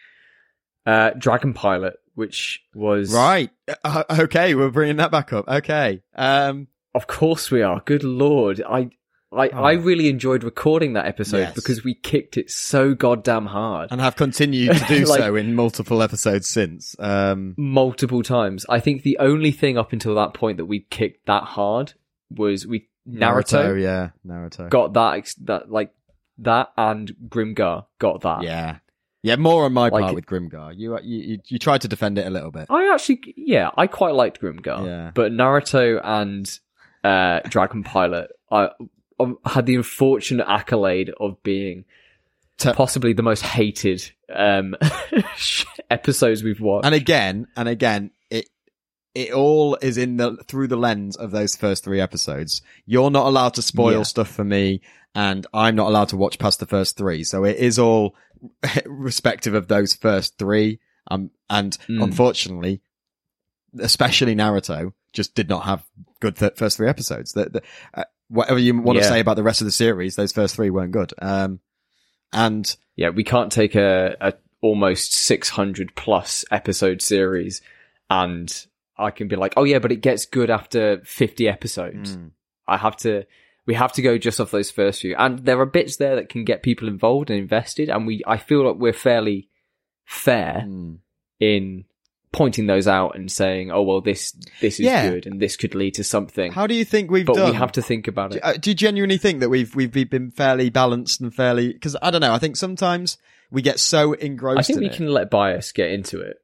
[0.88, 3.50] uh, Dragon Pilot, which was Right.
[3.84, 5.48] Uh, okay, we're bringing that back up.
[5.48, 6.02] Okay.
[6.16, 7.82] Um, Of course we are.
[7.86, 8.62] Good lord.
[8.68, 8.90] I
[9.32, 9.64] I, Oh.
[9.64, 11.54] I really enjoyed recording that episode Yes.
[11.54, 13.90] because we kicked it so goddamn hard.
[13.92, 16.96] and have continued to do Like- so in multiple episodes since.
[17.00, 18.66] Um, Multiple times.
[18.70, 21.94] I think the only thing up until that point that we kicked that hard
[22.32, 24.68] was we Naruto, yeah, Naruto.
[24.70, 25.92] got that that like
[26.40, 28.42] that and Grimgar got that.
[28.44, 28.78] yeah,
[29.24, 29.36] yeah.
[29.36, 30.74] More on my Like- part with Grimgar.
[30.78, 32.68] You, you, you, you tried to defend it a little bit.
[32.70, 34.86] I actually yeah, I quite liked Grimgar.
[34.86, 35.12] Yeah.
[35.14, 36.60] But Naruto and
[37.04, 38.70] uh Dragon Pilot I,
[39.20, 41.86] I had the unfortunate accolade of being
[42.58, 44.76] Te- possibly the most hated um
[45.90, 46.86] episodes we've watched.
[46.86, 48.50] And again, and again, it
[49.16, 52.62] it all is in the through the lens of those first three episodes.
[52.86, 54.04] You're not allowed to spoil Yeah.
[54.04, 54.82] stuff for me,
[55.16, 57.24] and I'm not allowed to watch past the first three.
[57.24, 58.16] So it is all
[58.86, 60.80] respective of those first three.
[61.12, 62.04] Um, and Mm.
[62.04, 62.82] unfortunately,
[63.80, 65.84] especially Naruto, just did not have
[66.20, 67.34] good th- first three episodes.
[67.34, 67.62] That the,
[67.94, 69.10] uh, whatever you want to Yeah.
[69.10, 71.14] say about the rest of the series, those first three weren't good.
[71.20, 71.60] Um,
[72.32, 77.62] and yeah, we can't take a, a almost 600 plus episode series
[78.10, 78.66] and
[78.98, 82.18] I can be like, oh yeah, but it gets good after 50 episodes.
[82.18, 82.32] Mm.
[82.68, 83.24] I have to,
[83.70, 85.16] we have to go just off those first few.
[85.16, 87.88] And there are bits there that can get people involved and invested.
[87.90, 89.48] And we, I feel like we're fairly
[90.06, 90.98] fair Mm.
[91.40, 91.86] in
[92.32, 95.10] pointing those out and saying, oh, well, this, this is Yeah.
[95.10, 96.52] good and this could lead to something.
[96.52, 97.52] how do you think we've but done?
[97.52, 98.44] we have to think about Do, it.
[98.44, 101.72] uh, do you genuinely think that we've we've been fairly balanced and fairly?
[101.74, 102.34] Because I don't know.
[102.34, 103.18] I think sometimes
[103.52, 104.60] we get so engrossed.
[104.60, 104.96] I think in we it.
[104.96, 106.38] can let bias get into it.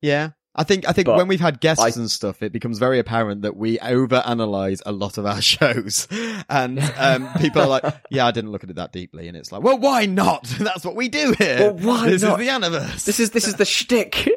[0.00, 2.78] Yeah, I think I think But when we've had guests I- and stuff, it becomes
[2.78, 6.06] very apparent that we overanalyze a lot of our shows,
[6.50, 9.50] and um, people are like, "Yeah, I didn't look at it that deeply," and it's
[9.50, 10.44] like, "Well, why not?
[10.58, 11.58] That's what we do here.
[11.58, 12.38] Well, why this not?
[12.40, 13.04] is the Aniverse.
[13.06, 14.28] This is, this is the shtick.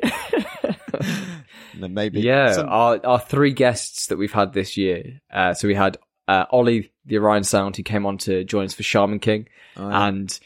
[1.73, 5.19] And then maybe Yeah, some- our our three guests that we've had this year.
[5.31, 5.97] Uh, so we had
[6.27, 9.89] uh, Ollie, the Orion Sound, who came on to join us for Shaman King, Oh,
[9.89, 10.07] yeah.
[10.07, 10.39] and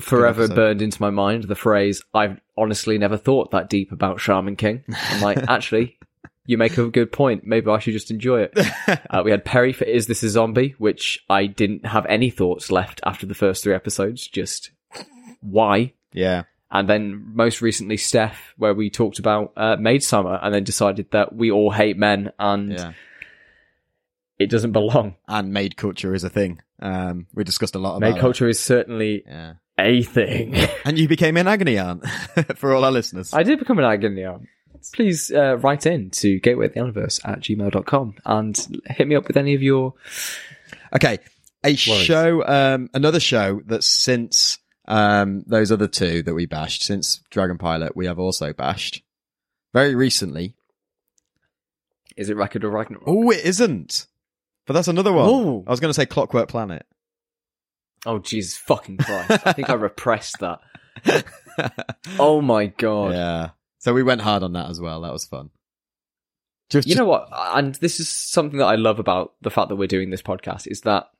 [0.00, 4.56] forever burned into my mind the phrase, "I've honestly never thought that deep about Shaman
[4.56, 5.98] King." I'm like, actually,
[6.46, 7.44] you make a good point.
[7.44, 8.58] Maybe I should just enjoy it.
[9.10, 12.70] Uh, we had Perry for "Is This a Zombie," which I didn't have any thoughts
[12.70, 14.26] left after the first three episodes.
[14.26, 14.70] Just
[15.40, 15.92] why?
[16.12, 20.64] yeah, And then most recently, Steph, where we talked about uh, Maid Sama, and then
[20.64, 22.92] decided that we all hate men and yeah.
[24.38, 25.16] it doesn't belong.
[25.28, 26.60] And maid culture is a thing.
[26.80, 30.54] Um, we discussed a lot about Maid culture is certainly Yeah, a thing.
[30.84, 32.06] and you became an agony aunt
[32.56, 33.32] for all our listeners.
[33.32, 34.46] I did become an agony aunt.
[34.92, 39.62] Please uh, write in to gatewayoftheuniverse at gmail.com and hit me up with any of
[39.62, 39.94] your.
[40.94, 41.18] Okay,
[41.64, 44.58] a show, um, another show that since
[44.88, 49.02] um, those other two that we bashed, since Dragon Pilot, we have also bashed
[49.72, 50.54] very recently.
[52.16, 53.04] Is it Record of Ragnarok?
[53.06, 54.06] Oh, it isn't,
[54.66, 55.28] but that's another one.
[55.28, 55.64] Oh.
[55.66, 56.84] I was going to say Clockwork Planet.
[58.06, 59.46] Oh, Jesus fucking Christ.
[59.46, 60.60] I think I repressed that.
[62.18, 63.12] Oh my God.
[63.12, 65.02] yeah, so we went hard on that as well.
[65.02, 65.50] That was fun.
[66.70, 69.76] Just, you know what and this is something that i love about the fact that
[69.76, 71.10] we're doing this podcast is that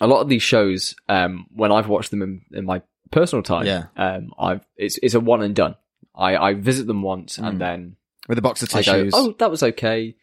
[0.00, 3.66] a lot of these shows um when i've watched them in, in my personal time
[3.66, 3.84] Yeah.
[3.98, 5.74] um i've it's, it's a one and done
[6.14, 7.48] i i visit them once Mm.
[7.48, 7.96] and then
[8.30, 9.12] with a box of i go tissues.
[9.14, 10.16] oh that was okay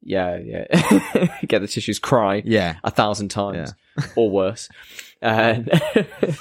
[0.00, 3.74] yeah yeah get the tissues cry yeah, a thousand times
[4.16, 4.70] or worse
[5.22, 5.70] and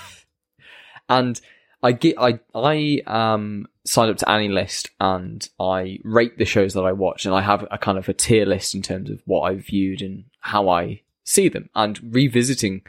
[1.09, 1.39] and
[1.83, 6.81] I get I I um signed up to AniList and I rate the shows that
[6.83, 9.41] I watch and I have a kind of a tier list in terms of what
[9.41, 12.81] I've viewed and how I see them and revisiting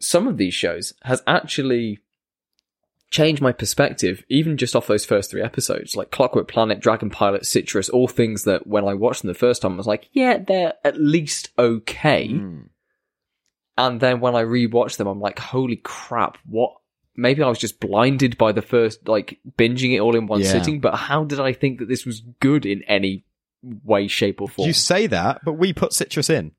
[0.00, 1.98] some of these shows has actually
[3.10, 7.46] changed my perspective even just off those first three episodes like Clockwork Planet, Dragon Pilot,
[7.46, 10.36] Citrus all things that when I watched them the first time I was like yeah
[10.36, 12.68] they're at least okay Mm.
[13.78, 16.72] And then when I rewatch them, I'm like, holy crap, what?
[17.16, 20.52] Maybe I was just blinded by the first, like, binging it all in one Yeah.
[20.52, 23.24] sitting, but how did I think that this was good in any
[23.62, 24.66] way, shape, or form?
[24.68, 26.52] You say that, but we put citrus in.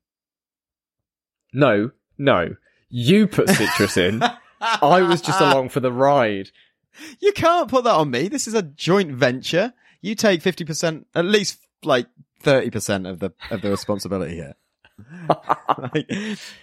[1.52, 2.56] no, no.
[2.88, 4.22] You put citrus in.
[4.60, 6.50] I was just along for the ride.
[7.20, 8.26] You can't put that on me.
[8.26, 9.72] This is a joint venture.
[10.00, 12.08] You take 50%, at least like
[12.40, 14.54] thirty percent of the of the responsibility here.
[15.94, 16.10] Like,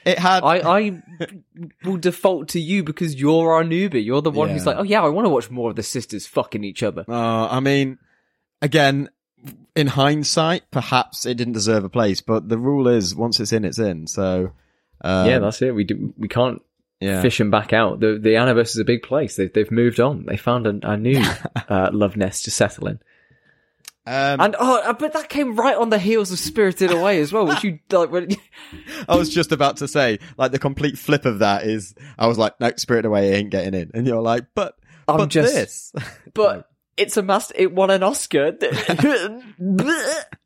[0.06, 0.44] it had.
[0.44, 1.04] I, I
[1.84, 4.06] will default to you because you're our newbie.
[4.06, 6.28] You're the one who's like, oh yeah, I want to watch more of the sisters
[6.28, 7.04] fucking each other.
[7.08, 7.98] Uh, I mean,
[8.62, 9.10] again,
[9.76, 13.66] in hindsight, perhaps it didn't deserve a place, but the rule is once it's in,
[13.66, 14.08] it's in.
[14.08, 14.52] So,
[15.02, 15.74] um, yeah, that's it.
[15.74, 16.62] We do, we can't
[17.00, 17.22] yeah.
[17.22, 18.00] fish them back out.
[18.00, 19.36] The the Aniverse is a big place.
[19.36, 20.26] They, they've moved on.
[20.26, 21.24] They found a, a new
[21.70, 23.00] uh, love nest to settle in.
[24.08, 27.46] Um, And oh, but that came right on the heels of Spirited Away as well,
[27.46, 28.10] which you like.
[28.10, 28.30] When,
[29.10, 32.38] I was just about to say, like, the complete flip of that is, I was
[32.38, 34.76] like, no, Spirited Away ain't getting in, and you're like, but,
[35.08, 35.94] I'm but just- this,
[36.34, 37.54] but it's a master.
[37.58, 38.58] It won an Oscar,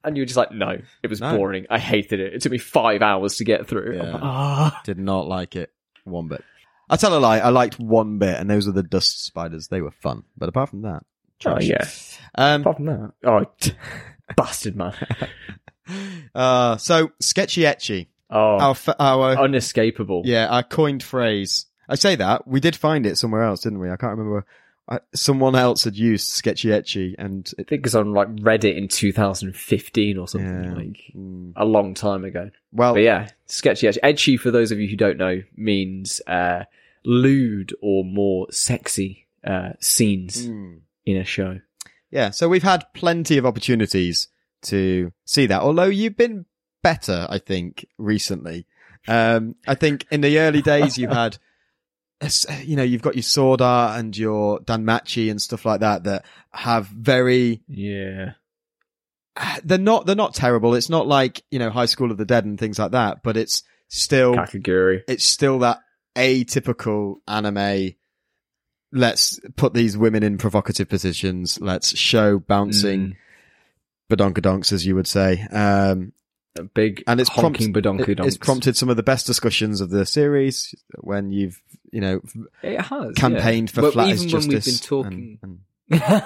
[0.03, 1.37] and you were just like, no, it was No.
[1.37, 1.65] boring.
[1.69, 2.33] I hated it.
[2.33, 3.95] It took me five hours to get through.
[3.97, 4.11] Yeah.
[4.13, 5.71] like, "Ah." did not like it
[6.03, 6.43] one bit.
[6.89, 9.67] I tell a lie, I liked one bit, and those were the dust spiders.
[9.69, 11.03] They were fun, but apart from that,
[11.45, 11.67] Oh trash.
[11.67, 11.87] yeah.
[12.35, 13.45] Um, Apart from that, oh,
[14.37, 14.93] bastard man.
[16.35, 20.21] uh, so sketchy ecchi, Oh, our our unescapable.
[20.25, 21.65] yeah, our coined phrase.
[21.89, 23.89] I say that we did find it somewhere else, didn't we?
[23.89, 24.45] I can't remember.
[24.89, 28.75] I, someone else had used sketchy ecchi, and I it, think it's on like Reddit
[28.77, 30.73] in 2015 or something, Yeah.
[30.73, 32.49] like mm, a long time ago.
[32.71, 33.99] well, But yeah, sketchy ecchi.
[34.03, 36.63] Ecchi, for those of you who don't know, means uh,
[37.05, 40.79] lewd or more sexy uh, scenes mm.
[41.05, 41.59] In a show.
[42.11, 44.27] Yeah, so we've had plenty of opportunities
[44.63, 45.61] to see that.
[45.61, 46.45] Although you've been
[46.83, 48.67] better, I think, recently.
[49.07, 51.37] Um, I think in the early days you had,
[52.63, 56.25] you know, you've got your sword art and your Danmachi and stuff like that that
[56.51, 58.33] have very, Yeah.
[59.63, 60.75] they're not, they're not terrible.
[60.75, 63.37] It's not like, you know, High School of the Dead and things like that, but
[63.37, 65.01] it's still, Kakegurui.
[65.07, 65.79] it's still that
[66.15, 67.93] atypical anime.
[68.93, 71.59] Let's put these women in provocative positions.
[71.61, 73.15] Let's show bouncing
[74.11, 74.15] Mm.
[74.17, 75.41] badonkadonks, as you would say.
[75.51, 76.11] Um,
[76.57, 79.89] A big and it's honking prompt- it- it's prompted some of the best discussions of
[79.89, 81.61] the series when you've,
[81.93, 82.19] you know,
[82.61, 83.73] It has campaigned yeah.
[83.75, 85.39] for Well, flat even is when we've been talking.
[85.41, 85.59] and-
[85.93, 86.23] and-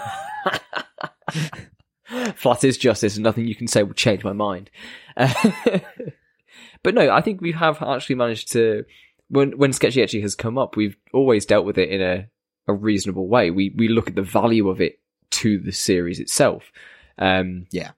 [2.35, 4.69] Flat is justice, and nothing you can say will change my mind.
[5.17, 5.33] Uh,
[6.83, 8.85] but no, I think we have actually managed to.
[9.27, 12.27] When when Sketchy actually has come up, we've always dealt with it in a,
[12.67, 13.51] a reasonable way.
[13.51, 14.99] We we look at the value of it
[15.31, 16.71] to the series itself.
[17.17, 17.91] Um, Yeah.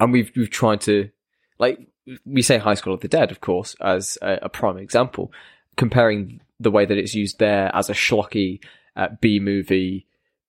[0.00, 1.10] and we've we've tried to
[1.58, 1.78] like
[2.24, 5.30] we say High School of the Dead, of course, as a, a prime example,
[5.76, 8.60] comparing the way that it's used there as a schlocky
[8.96, 10.06] uh, B movie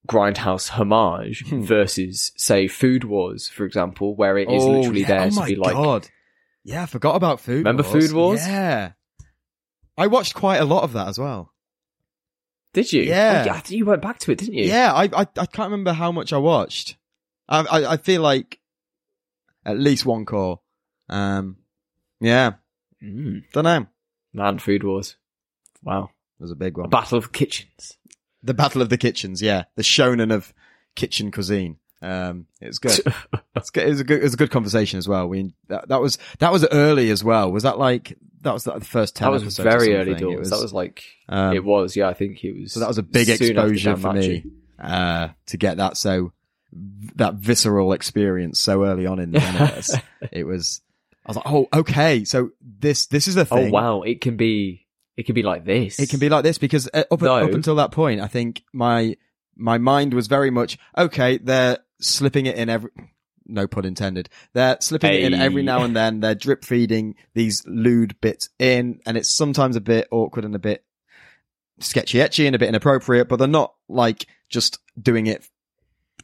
[0.07, 1.61] grindhouse homage Hmm.
[1.63, 5.07] versus say Food Wars, for example, where it is Oh, literally yeah.
[5.07, 6.07] there oh to be like God.
[6.63, 8.07] Yeah, I forgot about Food Remember Wars.
[8.07, 8.47] Food Wars?
[8.47, 8.91] Yeah.
[9.97, 11.51] I watched quite a lot of that as well.
[12.83, 13.01] Did you?
[13.03, 13.41] Yeah.
[13.43, 13.59] Oh, yeah.
[13.59, 14.65] Think you went back to it, didn't you?
[14.65, 16.97] Yeah, I, I I can't remember how much I watched.
[17.47, 18.59] I I, I feel like
[19.65, 20.61] at least one cour.
[21.09, 21.57] Um,
[22.21, 22.53] yeah,
[23.03, 23.43] Mm.
[23.53, 23.81] don't know.
[23.81, 23.87] It
[24.33, 25.15] Man, Food Wars.
[25.83, 26.11] Wow.
[26.39, 26.89] was a big A one.
[26.89, 27.97] battle of kitchens.
[28.43, 29.41] the Battle of the Kitchens.
[29.41, 30.53] Yeah, the shonen of
[30.95, 31.78] kitchen cuisine.
[32.01, 33.01] Um, it was good.
[33.55, 33.87] It's good.
[33.87, 34.19] It was a good.
[34.19, 35.27] It was a good conversation as well.
[35.27, 37.51] We that, that was that was early as well.
[37.51, 39.31] Was that like that was like the first ten?
[39.31, 40.47] that was very early doors.
[40.47, 41.95] It that was like um, it was.
[41.95, 42.73] Yeah, I think it was.
[42.73, 44.45] So that was a big exposure for me
[44.79, 46.31] uh, to get that so
[47.15, 49.95] that visceral experience so early on in the universe.
[50.31, 50.81] it was.
[51.25, 52.23] I was like, oh, okay.
[52.23, 53.67] So this this is a thing.
[53.67, 54.85] Oh wow, it can be.
[55.17, 55.99] It can be like this.
[55.99, 59.17] It can be like this because uh, up up until that point, I think my
[59.57, 61.37] my mind was very much okay.
[61.37, 62.91] They're slipping it in every.
[63.51, 64.29] No pun intended.
[64.53, 66.19] They're slipping it in every now and then.
[66.19, 70.59] They're drip feeding these lewd bits in, and it's sometimes a bit awkward and a
[70.59, 70.85] bit
[71.79, 73.27] sketchy, ecchi, and a bit inappropriate.
[73.27, 75.47] But they're not like just doing it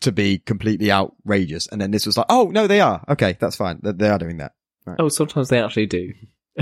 [0.02, 1.68] to be completely outrageous.
[1.68, 3.38] And then this was like, oh no, they are okay.
[3.40, 3.80] That's fine.
[3.82, 4.54] They, they are doing that.
[5.00, 6.14] Oh, sometimes they actually do.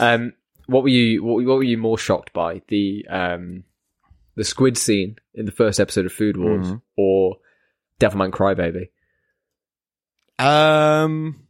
[0.00, 0.32] um,
[0.66, 1.22] what were you?
[1.22, 2.62] What, what were you more shocked by?
[2.68, 3.64] The um,
[4.34, 6.82] the squid scene in the first episode of Food Wars, Mhm.
[6.96, 7.36] or
[8.00, 8.88] Devilman Crybaby
[10.38, 11.46] Um,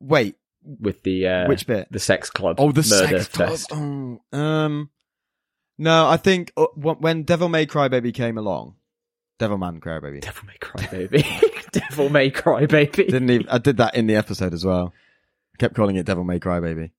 [0.00, 1.88] wait, with the uh, which bit?
[1.90, 2.56] the sex club?
[2.58, 3.58] Oh, the murder sex club.
[4.32, 4.90] Oh, um,
[5.78, 8.76] no, I think uh, when Devil May Cry Baby came along,
[9.38, 10.20] Devil Man Cry Baby.
[10.20, 11.26] Devil May Cry Baby.
[11.72, 13.04] Devil May Cry Baby.
[13.04, 14.92] Didn't even, I did that in the episode as well.
[15.58, 16.92] Kept calling it Devil May Cry Baby.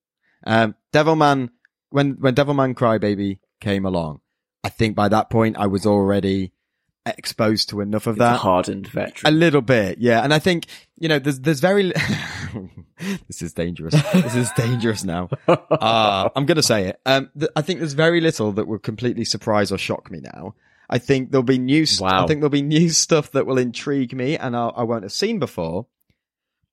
[0.46, 1.50] Um, Devil Man,
[1.90, 4.20] when, when Devil Man Cry Baby came along,
[4.62, 6.52] I think by that point I was already
[7.06, 8.40] exposed to enough of that.
[8.40, 8.86] hardened
[9.24, 10.22] A little bit, yeah.
[10.22, 10.66] And I think,
[10.98, 11.92] you know, there's, there's very,
[13.28, 13.94] this is dangerous.
[14.12, 15.28] This is dangerous now.
[15.48, 17.00] Uh, I'm going to say it.
[17.04, 20.54] Um, th- I think there's very little that will completely surprise or shock me now.
[20.88, 22.24] I think there'll be new, st- Wow.
[22.24, 25.12] I think there'll be new stuff that will intrigue me and I'll, I won't have
[25.12, 25.86] seen before.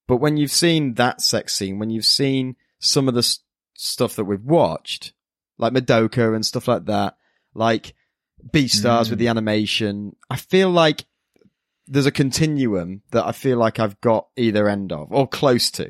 [0.07, 3.39] But when you've seen that sex scene, when you've seen some of the s-
[3.75, 5.13] stuff that we've watched,
[5.57, 7.17] like Madoka and stuff like that,
[7.53, 7.93] like
[8.49, 9.09] Beastars Mm.
[9.11, 11.05] with the animation, I feel like
[11.87, 15.89] there's a continuum that I feel like I've got either end of or close to.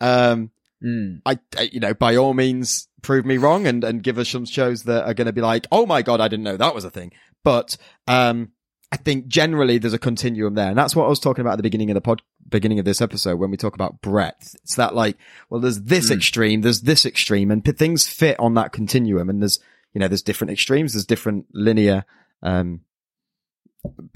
[0.00, 0.50] Um,
[0.82, 1.20] Mm.
[1.26, 4.46] I, I- you know, by all means, prove me wrong and, and give us some
[4.46, 6.84] shows that are going to be like, oh my god, I didn't know that was
[6.86, 7.12] a thing.
[7.44, 7.76] But
[8.06, 8.52] um,
[8.90, 11.56] I think generally there's a continuum there, and that's what I was talking about at
[11.58, 14.54] the beginning of the pod, beginning of this episode when we talk about breadth.
[14.62, 15.18] It's that like,
[15.50, 16.16] well, there's this Mm.
[16.16, 19.58] extreme, there's this extreme, and p- things fit on that continuum, and there's
[19.92, 22.04] you know, there's different extremes, there's different linear
[22.42, 22.80] um,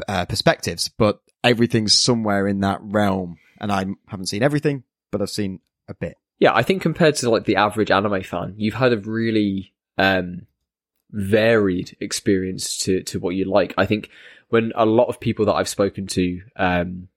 [0.08, 3.38] uh, perspectives, but everything's somewhere in that realm.
[3.60, 6.16] And I haven't seen everything, but I've seen a bit.
[6.38, 10.46] Yeah, I think compared to like the average anime fan, you've had a really um
[11.10, 13.72] varied experience to to what you like.
[13.78, 14.10] I think
[14.48, 17.08] when a lot of people that I've spoken to um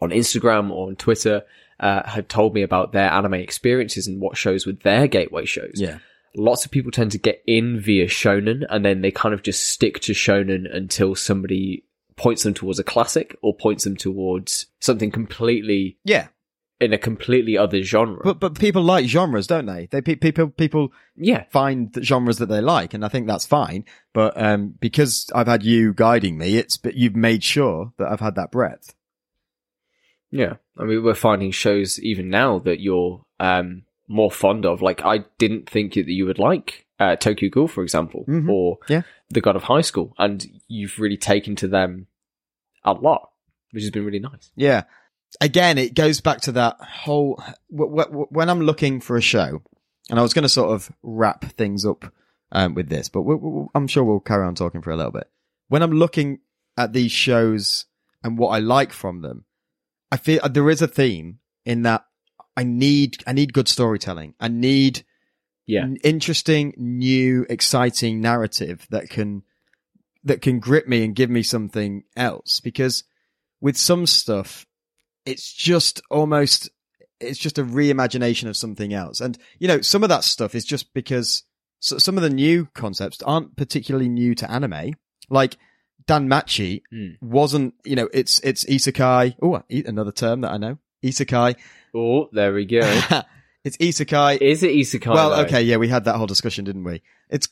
[0.00, 1.44] on Instagram or on Twitter
[1.80, 5.74] uh, had told me about their anime experiences and what shows were their gateway shows.
[5.76, 5.98] Yeah.
[6.38, 9.66] Lots of people tend to get in via shonen and then they kind of just
[9.68, 11.84] stick to shonen until somebody
[12.16, 16.28] points them towards a classic or points them towards something completely Yeah.
[16.80, 18.20] in a completely other genre.
[18.22, 19.86] But but people like genres, don't they?
[19.90, 23.46] They pe- people people yeah, find the genres that they like, and I think that's
[23.46, 23.84] fine.
[24.14, 28.20] But um, because I've had you guiding me, it's but you've made sure that I've
[28.20, 28.94] had that breadth.
[30.30, 34.82] Yeah, I mean, we're finding shows even now that you're um, more fond of.
[34.82, 38.48] Like, I didn't think that you would like uh, Tokyo Ghoul, for example, Mhm.
[38.50, 39.02] or Yeah.
[39.30, 42.08] The God of High School, and you've really taken to them
[42.84, 43.30] a lot,
[43.70, 44.50] which has been really nice.
[44.56, 44.82] Yeah.
[45.40, 47.40] Again, it goes back to that whole
[47.70, 49.62] w- w- when I'm looking for a show,
[50.10, 52.12] and I was going to sort of wrap things up
[52.50, 53.20] um, with this, but
[53.76, 55.28] I'm sure we'll carry on talking for a little bit.
[55.68, 56.40] When I'm looking
[56.78, 57.84] at these shows
[58.24, 59.44] and what I like from them,
[60.10, 62.06] I feel there is a theme in that
[62.58, 64.34] I need I need good storytelling.
[64.40, 65.04] I need
[65.66, 69.42] Yeah, n- interesting, new, exciting narrative that can
[70.24, 72.60] that can grip me and give me something else.
[72.60, 73.04] Because
[73.60, 74.66] with some stuff,
[75.24, 76.70] it's just almost
[77.20, 79.20] it's just a reimagination of something else.
[79.20, 81.44] And you know, some of that stuff is just because
[81.80, 84.94] so, some of the new concepts aren't particularly new to anime.
[85.30, 85.56] Like
[86.06, 87.16] Dan Machi Mm.
[87.20, 89.34] wasn't, you know, it's it's isekai.
[89.42, 91.56] Oh, another term that I know, isekai.
[91.94, 92.80] Oh, there we go.
[93.64, 95.12] it's isekai Is it isekai?
[95.14, 95.42] well, though?
[95.42, 97.02] okay, yeah, we had that whole discussion, didn't we?
[97.28, 97.48] It's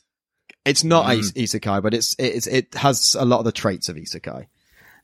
[0.65, 1.33] it's not Mm.
[1.33, 4.47] isekai, but it's it's it has a lot of the traits of isekai.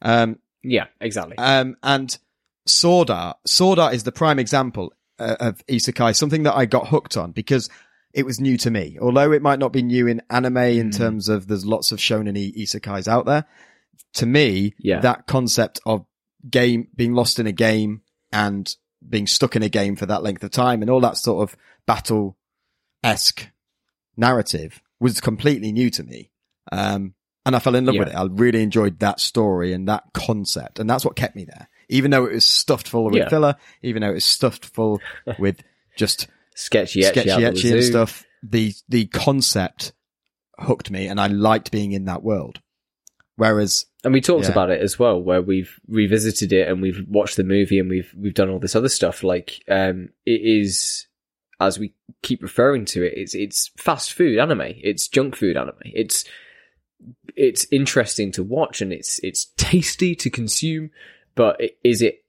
[0.02, 1.38] Um, Yeah, exactly.
[1.38, 2.18] um, and
[2.66, 6.88] Sword Art, Sword Art is the prime example uh, of isekai, something that I got
[6.88, 7.70] hooked on because
[8.14, 8.98] it was new to me.
[9.02, 10.98] Although it might not be new in anime in Mm.
[10.98, 13.46] terms of there's lots of shonen isekais out there.
[14.16, 15.00] To me, Yeah.
[15.00, 16.06] that concept of
[16.50, 18.02] game being lost in a game
[18.34, 18.76] and
[19.08, 21.58] being stuck in a game for that length of time and all that sort of
[21.86, 22.38] battle
[23.04, 23.50] esque
[24.16, 26.32] narrative was completely new to me.
[26.72, 27.14] Um,
[27.46, 28.00] and I fell in love Yeah.
[28.06, 28.16] with it.
[28.16, 30.80] I really enjoyed that story and that concept.
[30.80, 31.68] And that's what kept me there.
[31.90, 33.30] Even though it was stuffed full with Yeah.
[33.30, 35.02] filler, even though it was stuffed full
[35.40, 35.62] with
[35.98, 39.92] just Sketchy, sketchy ecchi and stuff, the, the concept
[40.60, 42.62] hooked me and I liked being in that world.
[43.36, 44.52] Whereas, And we talked Yeah.
[44.52, 48.14] about it as well, where we've revisited it and we've watched the movie and we've
[48.18, 49.24] we've done all this other stuff.
[49.24, 51.08] Like, um, it is
[51.60, 55.78] as we keep referring to it, it's it's fast food anime, it's junk food anime,
[55.86, 56.26] it's
[57.36, 60.92] it's interesting to watch and it's it's tasty to consume,
[61.36, 62.24] but is it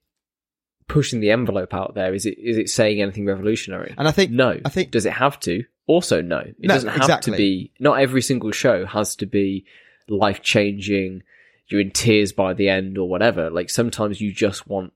[0.89, 2.15] pushing the envelope out there?
[2.15, 3.95] Is it is it saying anything revolutionary?
[3.99, 4.61] and I think, No.
[4.65, 5.65] I think, Does it have to?
[5.87, 6.39] Also, no.
[6.39, 7.33] It No, doesn't have exactly.
[7.33, 7.73] to be.
[7.81, 9.67] Not every single show has to be
[10.09, 11.23] life changing.
[11.69, 13.51] You're in tears by the end or whatever.
[13.51, 14.93] Like sometimes you just want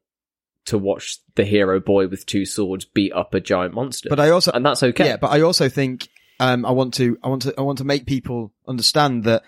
[0.67, 4.31] to watch the hero boy with two swords beat up a giant monster, but I
[4.31, 5.07] also, and that's okay.
[5.07, 6.09] Yeah, but I also think
[6.41, 9.43] um, I want to I want to I want to make people understand that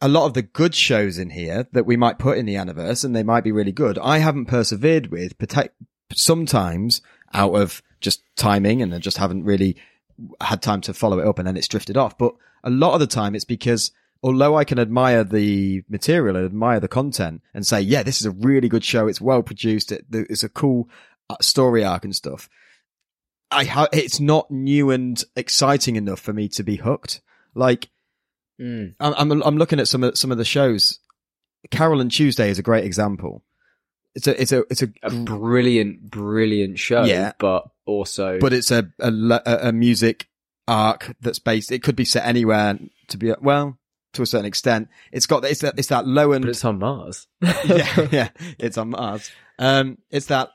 [0.00, 3.04] a lot of the good shows in here that we might put in the Aniverse
[3.04, 3.98] and they might be really good.
[3.98, 5.76] I haven't persevered with protect
[6.14, 7.02] sometimes
[7.34, 9.76] out of just timing and I just haven't really
[10.40, 12.16] had time to follow it up and then it's drifted off.
[12.16, 12.34] But
[12.64, 13.92] a lot of the time it's because
[14.22, 18.26] although I can admire the material and admire the content and say, yeah, this is
[18.26, 19.06] a really good show.
[19.08, 19.92] It's well produced.
[19.92, 20.88] It, it's a cool
[21.28, 22.48] uh, story arc and stuff.
[23.50, 27.20] I ha- it's not new and exciting enough for me to be hooked.
[27.54, 27.88] Like
[28.60, 28.94] Mm.
[29.00, 30.98] I'm, I'm, I'm looking at some of some of the shows.
[31.70, 33.42] Carol and Tuesday is a great example.
[34.14, 37.04] It's a, it's a, it's a, a brilliant, brilliant show.
[37.04, 37.32] Yeah.
[37.38, 40.28] but also, but it's a, a a music
[40.68, 41.72] arc that's based.
[41.72, 43.78] It could be set anywhere to be well
[44.14, 44.88] to a certain extent.
[45.12, 47.26] It's got it's that it's that low but and it's on Mars.
[47.42, 49.30] yeah yeah it's on Mars.
[49.58, 50.50] Um, it's that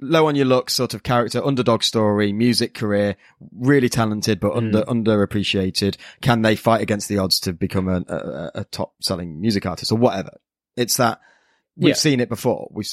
[0.00, 3.16] low on your looks sort of character, underdog story, music career,
[3.56, 5.96] really talented but under underappreciated.
[6.20, 9.92] Can they fight against the odds to become a, a, a top selling music artist
[9.92, 10.38] or whatever?
[10.76, 11.20] It's that
[11.76, 11.94] we've Yeah.
[11.94, 12.68] seen it before.
[12.72, 12.84] We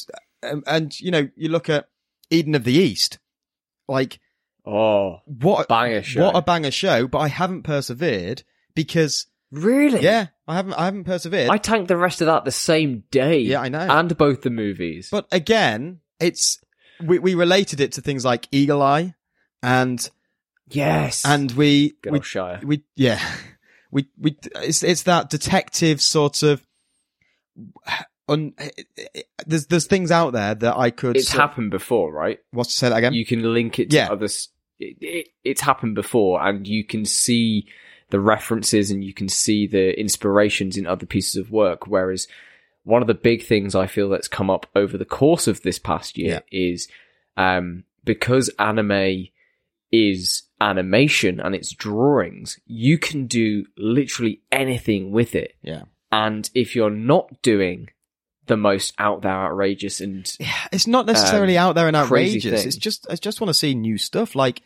[0.42, 1.90] and, and you know you look at
[2.30, 3.20] Eden of the East,
[3.88, 4.20] like
[4.66, 6.26] Oh, what a banger show.
[6.26, 8.44] what a banger show, but I haven't persevered
[8.76, 10.02] because really?
[10.02, 11.50] yeah, I haven't I haven't persevered.
[11.50, 13.40] I tanked the rest of that the same day.
[13.40, 13.80] Yeah, I know.
[13.80, 15.10] And both the movies.
[15.12, 16.60] But again, it's
[17.04, 19.16] we we related it to things like Eagle Eye
[19.64, 20.10] and
[20.70, 21.24] yes.
[21.26, 22.60] and we Good we, old Shire.
[22.64, 23.20] we yeah
[23.92, 26.66] we we it's it's that detective sort of
[28.28, 28.54] un,
[29.46, 32.40] there's there's things out there that I could It's sort- happened before, right?
[32.52, 34.10] what's to say that again You can link it to Yeah.
[34.12, 34.26] other.
[34.82, 37.68] It, it, it's happened before, and you can see
[38.10, 41.88] the references and you can see the inspirations in other pieces of work.
[41.88, 42.28] Whereas
[42.84, 45.78] one of the big things I feel that's come up over the course of this
[45.80, 46.88] past year is
[47.38, 49.28] um, because anime
[49.92, 55.56] is animation and it's drawings, you can do literally anything with it.
[55.62, 55.84] yeah.
[56.12, 57.90] And if you're not doing
[58.48, 60.26] the most out there, outrageous, and
[60.72, 62.66] it's not necessarily out there and Um, outrageous.
[62.66, 64.36] It's just I just want to see new stuff.
[64.36, 64.64] Like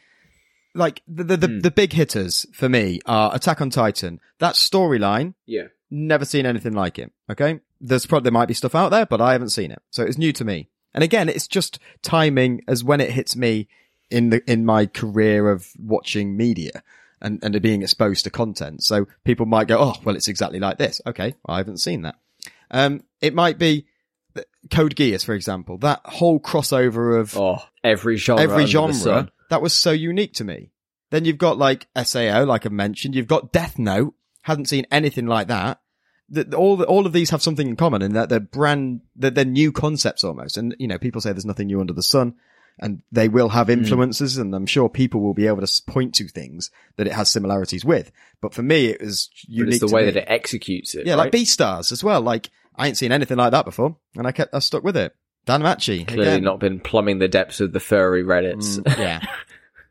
[0.73, 1.59] like the the, the, Hmm.
[1.59, 6.73] the big hitters for me are Attack on Titan that storyline yeah, never seen anything
[6.73, 7.11] like it.
[7.29, 7.59] Okay.
[7.79, 9.81] There's probably, there might be stuff out there, but I haven't seen it.
[9.91, 10.69] So it's new to me.
[10.93, 13.67] And again, it's just timing as when it hits me
[14.09, 16.83] in the, in my career of watching media
[17.21, 18.83] and, and being exposed to content.
[18.83, 21.01] So people might go, Oh, well, it's exactly like this.
[21.05, 21.35] Okay.
[21.45, 22.15] I haven't seen that.
[22.71, 23.85] Um, it might be
[24.71, 29.29] Code Geass, for example, that whole crossover of oh, every genre, every genre.
[29.53, 30.71] That was so unique to me.
[31.11, 33.13] Then you've got like SAO, like I mentioned.
[33.13, 34.15] You've got Death Note.
[34.41, 35.79] Hadn't seen anything like that.
[36.27, 39.29] The, all the, all of these have something in common in that they're brand, they're,
[39.29, 40.57] they're new concepts almost.
[40.57, 42.33] And you know, people say there's nothing new under the sun,
[42.79, 43.73] and they will have Hmm.
[43.73, 47.29] influences, and I'm sure people will be able to point to things that it has
[47.29, 48.11] similarities with.
[48.41, 49.73] But for me, it was But unique.
[49.75, 50.11] it's the way me.
[50.11, 51.05] that it executes it.
[51.05, 51.25] yeah, right?
[51.25, 52.21] like B stars as well.
[52.21, 55.13] Like I ain't seen anything like that before, and I kept I stuck with it.
[55.45, 56.43] Dan Machi, clearly again.
[56.43, 58.79] not been plumbing the depths of the furry Reddits.
[58.79, 59.21] Mm, yeah,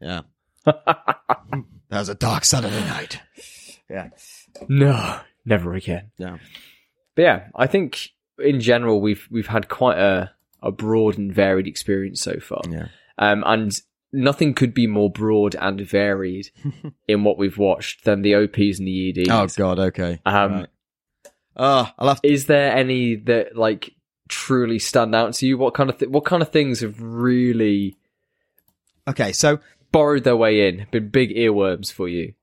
[0.01, 0.21] yeah.
[1.91, 3.21] That was a dark Saturday night.
[3.91, 4.09] Yeah.
[4.67, 6.11] no, never again.
[6.17, 6.39] Yeah.
[7.15, 10.31] But yeah, I think in general we've we've had quite a
[10.63, 12.63] a broad and varied experience so far.
[12.67, 12.87] Yeah.
[13.19, 13.79] Um, and
[14.11, 16.49] nothing could be more broad and varied
[17.09, 19.29] in what we've watched than the OPs and the EDs.
[19.31, 19.79] Oh God.
[19.79, 20.19] Okay.
[20.25, 20.69] Um, Right.
[21.55, 22.33] Oh, I'll have to.
[22.33, 23.91] Is there any that like
[24.33, 25.59] truly stand out to you?
[25.59, 27.97] What kind of th- what kind of things have really
[29.07, 29.33] Okay.
[29.33, 29.59] So,
[29.91, 30.87] borrowed their way in?
[30.91, 32.35] Been big earworms for you?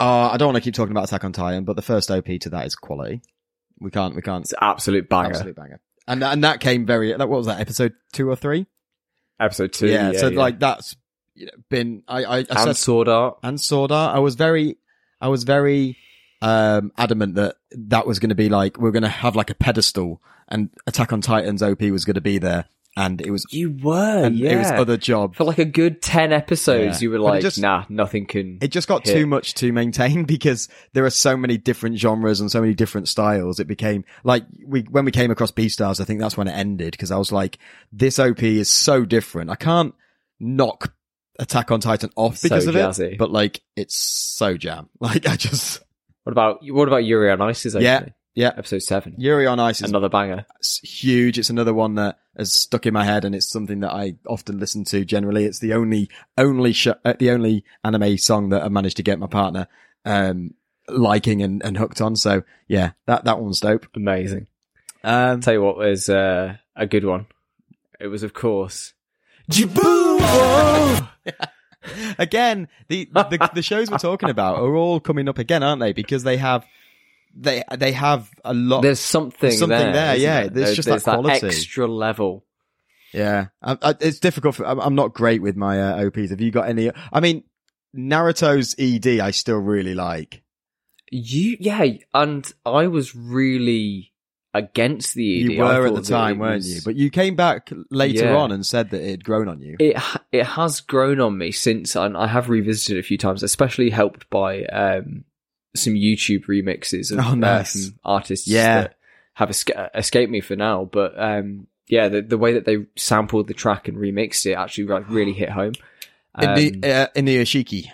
[0.00, 2.26] uh, I don't want to keep talking about Attack on Titan, but the first OP
[2.26, 3.20] to that is quality.
[3.80, 4.14] We can't.
[4.14, 4.44] We can't.
[4.44, 5.30] It's an absolute banger.
[5.30, 5.80] Absolute banger.
[6.06, 7.12] And and that came very.
[7.12, 8.66] That what was that episode two or three?
[9.40, 9.88] Episode two.
[9.88, 10.18] yeah, Yeah.
[10.20, 10.38] So yeah.
[10.38, 10.96] like that's
[11.34, 12.02] you know, been.
[12.06, 13.38] I I, I and said Sword Art.
[13.42, 14.14] and Sword Art.
[14.14, 14.76] I was very,
[15.20, 15.96] I was very
[16.40, 19.54] um adamant that that was going to be like we're going to have like a
[19.56, 23.70] pedestal, and Attack on Titan's OP was going to be there, and it was, You
[23.82, 24.52] were, and yeah.
[24.52, 25.36] it was other job.
[25.36, 27.06] For like a good ten episodes, Yeah.
[27.06, 29.14] you were like, just- "Nah, nothing can." It just got hit.
[29.14, 33.08] too much to maintain because there are so many different genres and so many different
[33.08, 33.60] styles.
[33.60, 36.92] It became like we when we came across Beastars, I think that's when it ended
[36.92, 37.58] because I was like,
[37.92, 39.50] this OP is so different.
[39.50, 39.94] I can't
[40.40, 40.92] knock
[41.40, 43.12] Attack on Titan off because So of jazzy.
[43.12, 44.88] it, but like it's so jam.
[45.00, 45.82] Like I just
[46.24, 48.06] What about what about Yuri on Ice's Yeah.
[48.38, 48.52] Yeah.
[48.56, 49.14] episode seven.
[49.18, 50.46] Yuri on Ice is Another banger.
[50.60, 51.38] s- huge.
[51.38, 54.58] It's another one that has stuck in my head, and it's something that I often
[54.58, 55.04] listen to.
[55.04, 59.02] Generally, it's the only only sh- uh, the only anime song that I managed to
[59.02, 59.66] get my partner
[60.04, 60.54] um
[60.88, 62.16] liking and, and hooked on.
[62.16, 63.86] So yeah, that that one's dope.
[63.94, 64.46] Amazing.
[65.04, 67.26] Um, Tell you what was uh, a good one.
[68.00, 68.92] It was, of course,
[72.18, 75.92] again, the, the the shows we're talking about are all coming up again, aren't they?
[75.92, 76.64] Because they have
[77.40, 78.82] they they have a lot.
[78.82, 79.92] There's something, Something there.
[79.92, 80.40] there, yeah.
[80.42, 80.50] there?
[80.50, 81.46] There's just There's that quality.
[81.46, 82.44] extra level.
[83.12, 84.56] Yeah, I, I, it's difficult.
[84.56, 86.30] For, I'm, I'm not great with my uh, OPs.
[86.30, 86.90] Have you got any?
[87.12, 87.44] I mean,
[87.96, 90.42] Naruto's ED, I still really like.
[91.10, 94.12] You, yeah, and I was really
[94.52, 95.52] against the ED.
[95.52, 96.80] You were at the time, weren't you?
[96.84, 98.36] But you came back later Yeah.
[98.36, 99.76] on and said that it had grown on you.
[99.78, 99.96] it
[100.32, 103.88] it has grown on me since, and I have revisited it a few times, especially
[103.88, 105.24] helped by um,
[105.76, 107.90] some YouTube remixes of Oh, uh, nice.
[108.04, 108.82] artists Yeah.
[108.82, 108.94] that
[109.34, 110.84] have esca- escaped me for now.
[110.84, 114.86] But um, yeah, the the way that they sampled the track and remixed it actually
[114.88, 115.72] like really hit home.
[116.40, 117.86] in Um, the uh, in the Yoshiki.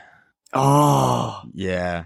[0.53, 2.05] oh, Yeah.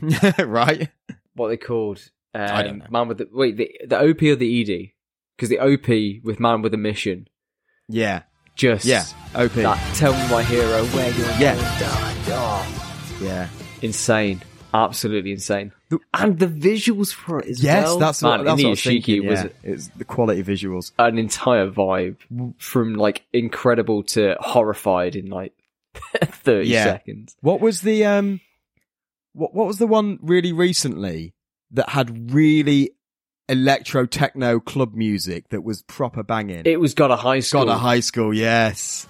[0.38, 0.88] right.
[1.34, 2.00] what they called?
[2.34, 2.86] Um, I don't know.
[2.90, 4.90] Man with the wait, the the OP or the ED?
[5.36, 7.28] Because the OP with Man with a Mission
[7.88, 8.22] Yeah.
[8.54, 9.04] Just Yeah.
[9.34, 9.52] OP.
[9.54, 11.56] that tell me my hero where you're Yeah.
[13.20, 13.48] Yeah.
[13.80, 14.42] insane.
[14.74, 15.72] Absolutely insane.
[16.14, 17.98] And the visuals for it as Yes, well.
[17.98, 19.26] that's Man, what, that's what I was Inuyashiki thinking.
[19.26, 19.48] was yeah.
[19.62, 20.92] It's the quality visuals.
[20.98, 22.16] an entire vibe
[22.58, 25.52] from like incredible to horrified in like
[26.22, 26.84] 30 Yeah.
[26.84, 27.36] seconds.
[27.40, 28.40] What was the um
[29.34, 31.34] what what was the one really recently
[31.72, 32.92] that had really
[33.48, 36.62] electro techno club music that was proper banging?
[36.64, 37.66] It was God of High School.
[37.66, 39.06] God of High School, yes.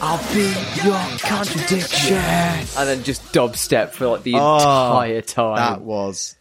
[0.00, 0.52] I'll be
[0.84, 2.16] your contradiction.
[2.16, 5.56] And then just dubstep for like the Oh, entire time.
[5.56, 6.36] That was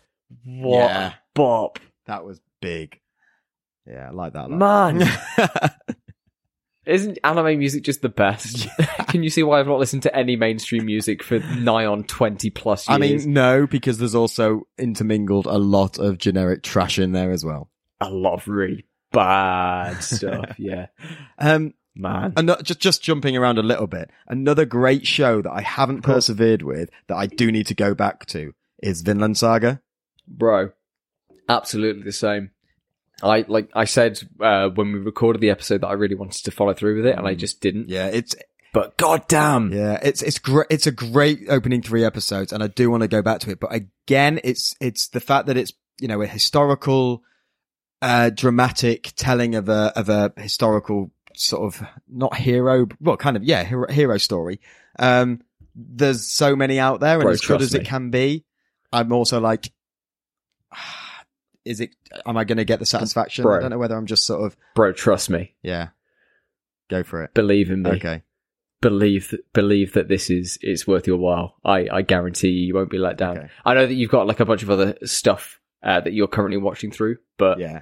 [0.45, 1.07] what yeah.
[1.07, 1.79] a bop.
[2.05, 2.99] that was big.
[3.87, 4.45] Yeah, I like that.
[4.45, 4.93] a lot.
[4.95, 5.09] Man.
[6.85, 8.67] Isn't anime music just the best?
[9.07, 12.51] Can you see why I've not listened to any mainstream music for nigh on 20
[12.51, 12.95] plus years?
[12.95, 17.43] I mean, no, because there's also intermingled a lot of generic trash in there as
[17.43, 17.69] well.
[18.01, 20.55] a lot of really bad stuff.
[20.59, 20.87] Yeah.
[21.39, 22.33] Um, Man.
[22.35, 26.61] and just just jumping around a little bit, another great show that I haven't persevered
[26.61, 29.81] with that I do need to go back to is Vinland Saga.
[30.27, 30.71] bro
[31.47, 32.49] absolutely the same
[33.21, 36.49] i like i said uh, when we recorded the episode that i really wanted to
[36.51, 38.35] follow through with it and i just didn't Yeah, it's
[38.73, 40.67] but god damn Yeah, it's it's great.
[40.69, 43.59] It's a great opening three episodes, and I do want to go back to it.
[43.61, 45.71] But again, it's it's the fact that it's
[46.01, 47.23] you know a historical,
[48.01, 53.43] uh, dramatic telling of a of a historical sort of not hero, well, kind of
[53.43, 54.59] yeah, hero, hero story.
[54.99, 55.41] Um,
[55.75, 58.45] there's so many out there, and Bro, as good as it can be,
[58.93, 59.71] I'm also like,
[61.65, 61.91] is it?
[62.25, 63.43] Am I going to get the satisfaction?
[63.43, 63.57] Bro.
[63.57, 65.89] I don't know whether I'm just sort of bro trust me yeah.
[66.89, 67.33] Go for it.
[67.33, 68.21] believe in me Okay.
[68.81, 72.73] believe that believe that this is it's worth your while i i guarantee you, you
[72.75, 73.47] won't be let down Okay.
[73.65, 76.57] i know that you've got like a bunch of other stuff uh, that you're currently
[76.57, 77.81] watching through but Yeah.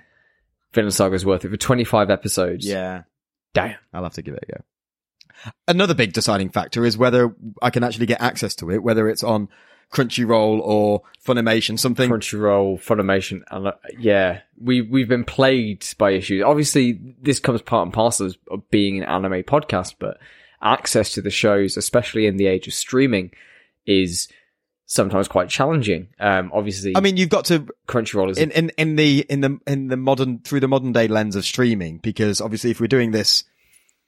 [0.71, 3.03] Vinland Saga is worth it for 25 episodes Yeah.
[3.53, 4.63] Damn I'll have to give it a go.
[5.67, 9.23] Another big deciding factor is whether I can actually get access to it, whether it's
[9.23, 9.49] on
[9.91, 12.09] Crunchyroll or Funimation, something.
[12.09, 16.43] Crunchyroll, Funimation, and uh, yeah, we we've been plagued by issues.
[16.43, 20.17] Obviously, this comes part and parcel of- of being an anime podcast, but
[20.61, 23.31] access to the shows, especially in the age of streaming,
[23.85, 24.29] is
[24.93, 26.07] sometimes quite challenging.
[26.19, 29.59] Um, obviously, I mean, you've got to Crunchyroll is in, in in the in the
[29.65, 33.11] in the modern through the modern day lens of streaming, because obviously, if we're doing
[33.11, 33.43] this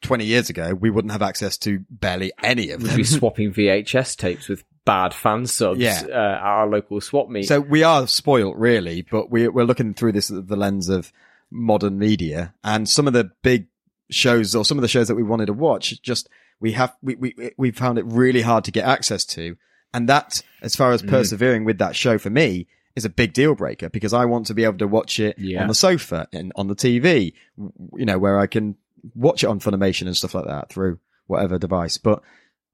[0.01, 2.89] twenty years ago, we wouldn't have access to barely any of them.
[2.91, 6.03] we'd be swapping VHS tapes with bad fan subs Yeah.
[6.07, 7.47] uh, at our local swap meet.
[7.47, 11.11] So we are spoilt, really, but we, we're looking through this the lens of
[11.49, 13.67] modern media, and some of the big
[14.11, 16.29] shows or some of the shows that we wanted to watch, just
[16.59, 19.57] we have we we we found it really hard to get access to,
[19.95, 21.09] and that, as far as Mm.
[21.09, 24.53] persevering with that show for me, is a big deal breaker because I want to
[24.53, 25.61] be able to watch it Yeah.
[25.63, 28.75] on the sofa and on the TV, you know, where I can
[29.15, 32.21] watch it on Funimation and stuff like that through whatever device, but.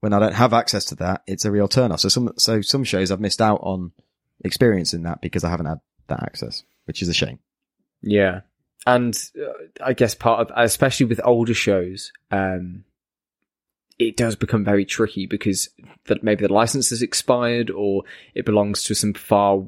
[0.00, 2.00] When I don't have access to that, it's a real turn off.
[2.00, 3.92] So some, so some shows I've missed out on
[4.44, 7.38] experiencing that because I haven't had that access, which is a shame.
[8.02, 8.40] Yeah,
[8.84, 12.82] and uh, I guess part of, especially with older shows, um,
[14.08, 15.68] it does become very tricky because
[16.06, 18.02] that maybe the license has expired or
[18.34, 19.64] it belongs to some far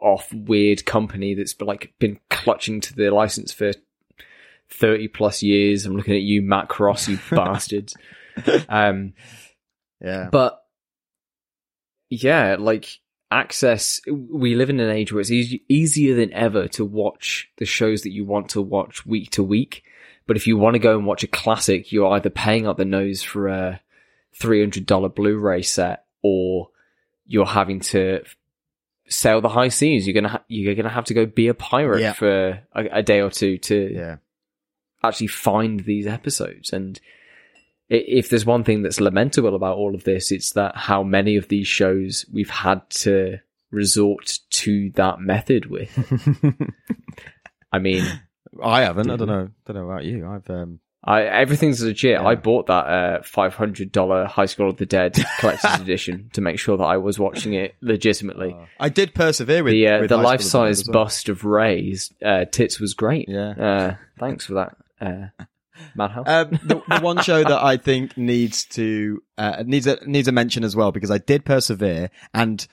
[0.00, 3.72] off weird company that's like been clutching to the license for
[4.70, 5.84] thirty plus years.
[5.86, 7.96] I'm looking at you, Macross, you bastards.
[8.68, 9.14] Um,
[10.00, 10.28] Yeah.
[10.30, 10.62] but
[12.10, 13.00] yeah, like
[13.30, 17.64] access, we live in an age where it's easy, easier than ever to watch the
[17.66, 19.82] shows that you want to watch week to week.
[20.28, 22.84] But if you want to go and watch a classic, you're either paying up the
[22.84, 23.80] nose for a
[24.40, 26.68] $300 Blu-ray set or
[27.26, 28.22] you're having to
[29.08, 30.06] sail the high seas.
[30.06, 32.12] You're going to, ha- you're going to have to go be a pirate Yeah.
[32.12, 34.16] for a, a day or two to yeah.
[35.02, 36.72] actually find these episodes.
[36.74, 37.00] And
[37.88, 41.48] if there's one thing that's lamentable about all of this, it's that how many of
[41.48, 43.38] these shows we've had to
[43.70, 45.90] resort to that method with.
[47.72, 48.04] I mean,
[48.62, 49.10] I haven't.
[49.10, 49.50] I don't know.
[49.66, 50.26] Don't know about you.
[50.26, 50.80] I've um.
[51.04, 52.20] I, everything's legit.
[52.20, 52.26] Yeah.
[52.26, 56.76] I bought that uh, $500 High School of the Dead collector's edition to make sure
[56.76, 58.56] that I was watching it legitimately.
[58.80, 61.04] I did persevere with the uh, with the life size well.
[61.04, 63.28] bust of Ray's uh, tits was great.
[63.28, 63.50] Yeah.
[63.50, 65.44] Uh, thanks for that, uh,
[65.94, 66.26] Madhouse.
[66.28, 70.32] Um, the, the one show that I think needs to uh, needs a needs a
[70.32, 72.66] mention as well because I did persevere and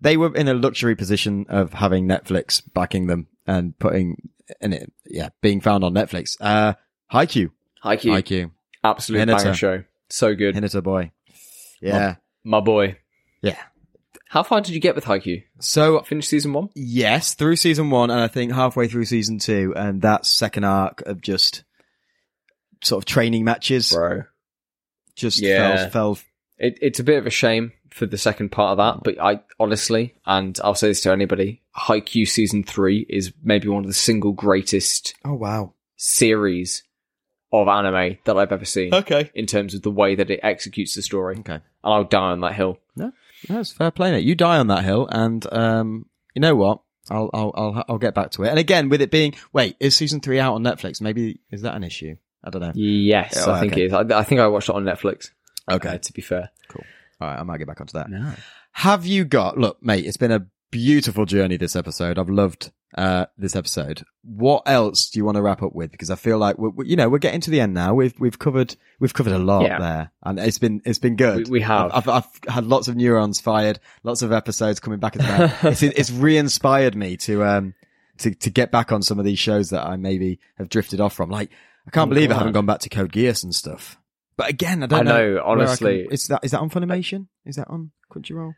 [0.00, 4.28] they were in a luxury position of having Netflix backing them and putting
[4.60, 6.36] in it, yeah, being found on Netflix.
[6.40, 6.74] Uh,
[7.12, 7.50] Haikyuu,
[7.84, 8.12] Haikyuu.
[8.22, 8.50] Haikyuu,
[8.84, 9.36] Absolute Hinata.
[9.44, 9.84] banger show.
[10.08, 10.54] So good.
[10.54, 11.12] Hinata boy,
[11.80, 12.98] yeah, My boy.
[13.42, 13.56] yeah.
[14.28, 15.42] How far did you get with Haikyuu?
[15.58, 16.68] So Finish season one?
[16.76, 21.02] Yes, through season one, and I think halfway through season two, and that second arc
[21.02, 21.64] of just
[22.82, 24.22] sort of training matches bro.
[25.16, 25.88] just Yeah.
[25.88, 26.18] fell fell.
[26.58, 29.40] It, it's a bit of a shame for the second part of that, but I
[29.58, 33.94] honestly, and I'll say this to anybody, Haikyuu season three is maybe one of the
[33.94, 35.74] single greatest Oh wow.
[35.96, 36.82] series
[37.52, 39.30] of anime that I've ever seen Okay.
[39.34, 41.36] in terms of the way that it executes the story.
[41.40, 41.54] Okay.
[41.54, 42.78] And I'll die on that hill.
[42.96, 43.12] No,
[43.48, 44.24] that's fair play, mate.
[44.24, 46.80] You die on that hill, and um, you know what?
[47.10, 48.50] I'll I'll I'll I'll get back to it.
[48.50, 51.00] And again, with it being wait, is season three out on Netflix?
[51.00, 52.16] Maybe is that an issue?
[52.44, 52.72] I don't know.
[52.74, 53.82] Yes, Oh, I think okay.
[53.82, 53.92] it is.
[53.92, 55.30] I, I think I watched it on Netflix.
[55.70, 55.88] Okay.
[55.88, 56.50] uh, to be fair.
[57.20, 58.10] All right, I might get back onto that.
[58.10, 58.32] No.
[58.72, 59.58] Have you got?
[59.58, 62.18] Look, mate, it's been a beautiful journey this episode.
[62.18, 64.02] I've loved uh this episode.
[64.22, 65.92] What else do you want to wrap up with?
[65.92, 67.94] Because I feel like we're, we- you know we're getting to the end now.
[67.94, 69.78] We've we've covered we've covered a lot Yeah.
[69.78, 71.46] there, and it's been it's been good.
[71.48, 71.90] We- we have.
[71.92, 75.14] I've, I've, I've had lots of neurons fired, lots of episodes coming back.
[75.64, 77.74] It's it's re-inspired me to um
[78.18, 81.12] to to get back on some of these shows that I maybe have drifted off
[81.14, 81.30] from.
[81.30, 81.50] Like
[81.86, 83.99] I can't I'm believe I haven't gone back to Code Geass and stuff.
[84.40, 85.34] But again, I don't I know.
[85.34, 86.04] know, honestly.
[86.04, 87.26] can- is that is that on Funimation?
[87.44, 88.54] Is that on Crunchyroll?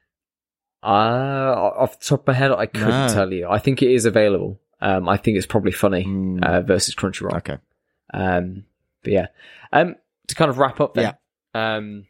[0.80, 3.08] Uh, off the top of my head, I couldn't No.
[3.12, 3.48] tell you.
[3.48, 4.60] I think it is available.
[4.80, 6.38] Um, I think it's probably funny Hmm.
[6.40, 7.36] uh, versus Crunchyroll.
[7.38, 7.58] Okay.
[8.14, 8.64] Um,
[9.02, 9.26] but yeah.
[9.72, 9.96] Um,
[10.28, 11.14] to kind of wrap up then.
[11.52, 12.06] Um,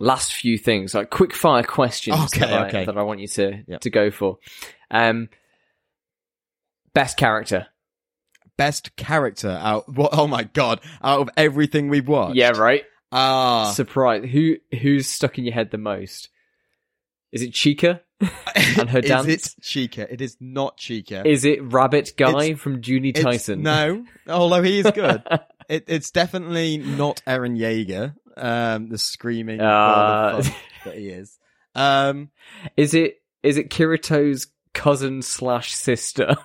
[0.00, 2.84] last few things, like quick fire questions Okay, that, I, okay.
[2.84, 3.80] that I want you to, Yep.
[3.82, 4.38] to go for.
[4.90, 5.28] Um,
[6.94, 7.68] best character.
[8.62, 9.84] Best character out.
[9.92, 10.10] What?
[10.12, 10.80] Oh my god!
[11.02, 12.36] Out of everything we've watched.
[12.36, 12.84] Yeah, right.
[13.10, 13.72] Ah.
[13.74, 14.24] Surprise.
[14.30, 16.28] Who, who's stuck in your head the most?
[17.32, 18.00] Is it Chika?
[18.20, 19.26] and her is dance?
[19.28, 20.06] it Chika?
[20.10, 21.26] It is not Chika.
[21.26, 23.62] Is it Rabbit Guy It's- from Junie Tyson?
[23.62, 25.22] No, although he is good.
[25.68, 28.14] it, it's definitely not Eren Yeager.
[28.36, 30.50] Um, the screaming Uh, of
[30.84, 31.36] that he is.
[31.74, 32.30] Um,
[32.76, 36.36] Is it is it Kirito's cousin slash sister?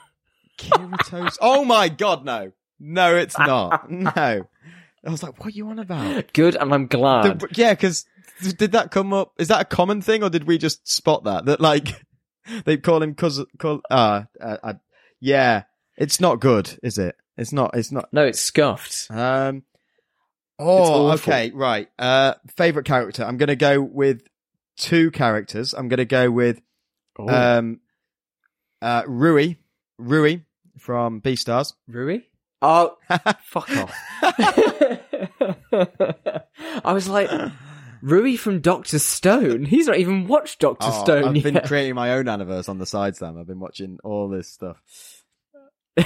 [0.58, 1.38] Kirito's.
[1.42, 3.90] oh my god, no, no, it's not.
[4.08, 4.48] No,
[5.06, 6.34] I was like, what are you on about?
[6.34, 7.40] Good, and I'm glad.
[7.40, 8.06] The- yeah, because
[8.42, 9.34] did that come up?
[9.38, 11.46] Is that a common thing, or did we just spot that?
[11.46, 12.04] That like
[12.66, 13.46] they call him cousin?
[13.58, 14.74] Call uh, uh, uh,
[15.20, 15.64] yeah,
[15.96, 17.16] it's not good, is it?
[17.38, 17.76] It's not.
[17.78, 18.10] It's not.
[18.12, 19.08] no, it's scuffed.
[19.12, 19.64] Um.
[20.60, 21.88] Oh, okay, right.
[22.00, 23.24] Uh, favorite character.
[23.24, 24.24] I'm gonna go with
[24.76, 25.74] two characters.
[25.74, 26.62] I'm gonna go with
[27.20, 27.80] um,
[28.82, 29.56] uh, Rui,
[30.00, 30.40] Rui
[30.78, 31.74] from Beastars.
[31.88, 32.20] Rui?
[32.62, 32.98] Oh,
[33.44, 33.94] fuck off.
[36.84, 37.30] I was like,
[38.02, 39.66] Rui from Doctor Stone.
[39.66, 41.44] He's not even watched Doctor Oh, Stone I've yet.
[41.54, 43.38] been creating my own universe on the side, Sam.
[43.38, 44.78] I've been watching all this stuff.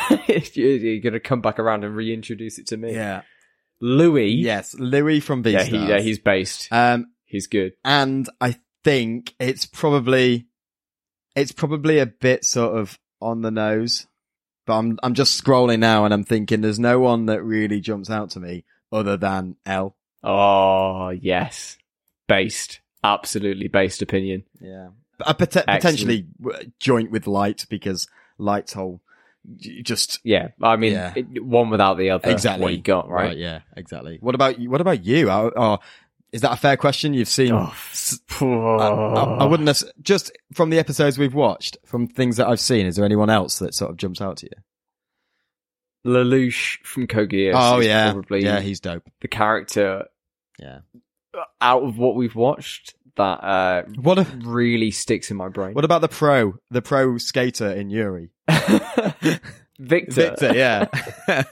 [0.53, 2.93] You're you're gonna come back around and reintroduce it to me.
[2.93, 3.23] Yeah.
[3.81, 4.29] Louis.
[4.31, 5.53] Yes, Louis from Beastars.
[5.71, 6.71] Yeah, he, yeah, he's based.
[6.71, 7.73] um, He's good.
[7.83, 10.47] and I think it's probably
[11.35, 14.07] it's probably a bit sort of on the nose.
[14.71, 18.09] But I'm I'm just scrolling now and I'm thinking there's no one that really jumps
[18.09, 19.97] out to me other than L.
[20.23, 21.77] Oh, yes.
[22.29, 22.79] Based.
[23.03, 24.45] Absolutely based opinion.
[24.61, 24.91] Yeah.
[25.27, 26.25] A pot- potentially
[26.79, 28.07] joint with Light because
[28.37, 29.01] Light's whole
[29.59, 30.49] just Yeah.
[30.61, 31.11] I mean, Yeah.
[31.17, 32.29] it- one without the other.
[32.29, 33.35] exactly What you got, right?
[33.35, 34.19] Yeah, exactly.
[34.21, 34.69] What about you?
[34.69, 35.29] What about you?
[35.29, 35.79] Oh, oh,
[36.31, 37.13] is that a fair question?
[37.13, 37.73] You've seen Oh,
[38.41, 42.59] I, I, I wouldn't have, just from the episodes we've watched, from things that I've
[42.59, 44.61] seen, is there anyone else that sort of jumps out to you?
[46.11, 49.03] Lelouch from Code Geass oh is yeah, probably yeah, he's dope.
[49.21, 50.05] the character
[50.57, 50.79] Yeah.
[51.59, 55.73] out of what we've watched that uh, What a, really sticks in my brain.
[55.73, 58.29] what about the pro, the pro skater in Yuri?
[59.79, 60.11] Victor.
[60.37, 60.87] Victor, yeah.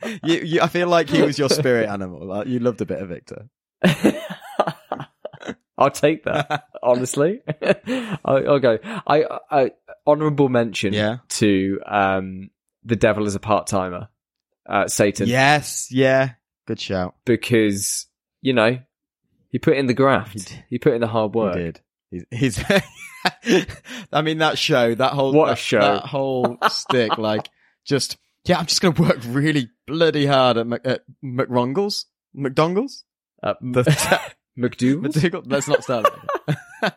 [0.24, 2.26] you, you, I feel like he was your spirit animal.
[2.26, 3.48] Like, you loved a bit of Victor.
[5.76, 6.64] I'll take that.
[6.82, 7.40] Honestly,
[8.24, 8.78] I'll, I'll go.
[9.06, 9.70] I, I
[10.06, 11.18] honorable mention Yeah.
[11.30, 12.50] to um,
[12.84, 14.08] the devil is a part timer,
[14.68, 16.30] uh, Satan, Yes, yeah,
[16.66, 17.14] good shout.
[17.24, 18.06] because
[18.40, 18.78] you know
[19.50, 21.56] he put in the graft, He he put in the hard work.
[21.56, 21.80] He did.
[22.10, 22.64] He's, he's
[24.12, 25.80] I mean, that show, that whole, What a show.
[25.80, 27.50] that whole stick, like,
[27.84, 33.02] just, yeah, I'm just going to work really bloody hard at, Mc, at McRongles, McDongles,
[33.42, 33.82] Uh, the
[34.58, 35.06] McDougal.
[35.06, 35.42] McDougal.
[35.46, 36.06] Let's not start.
[36.82, 36.96] that.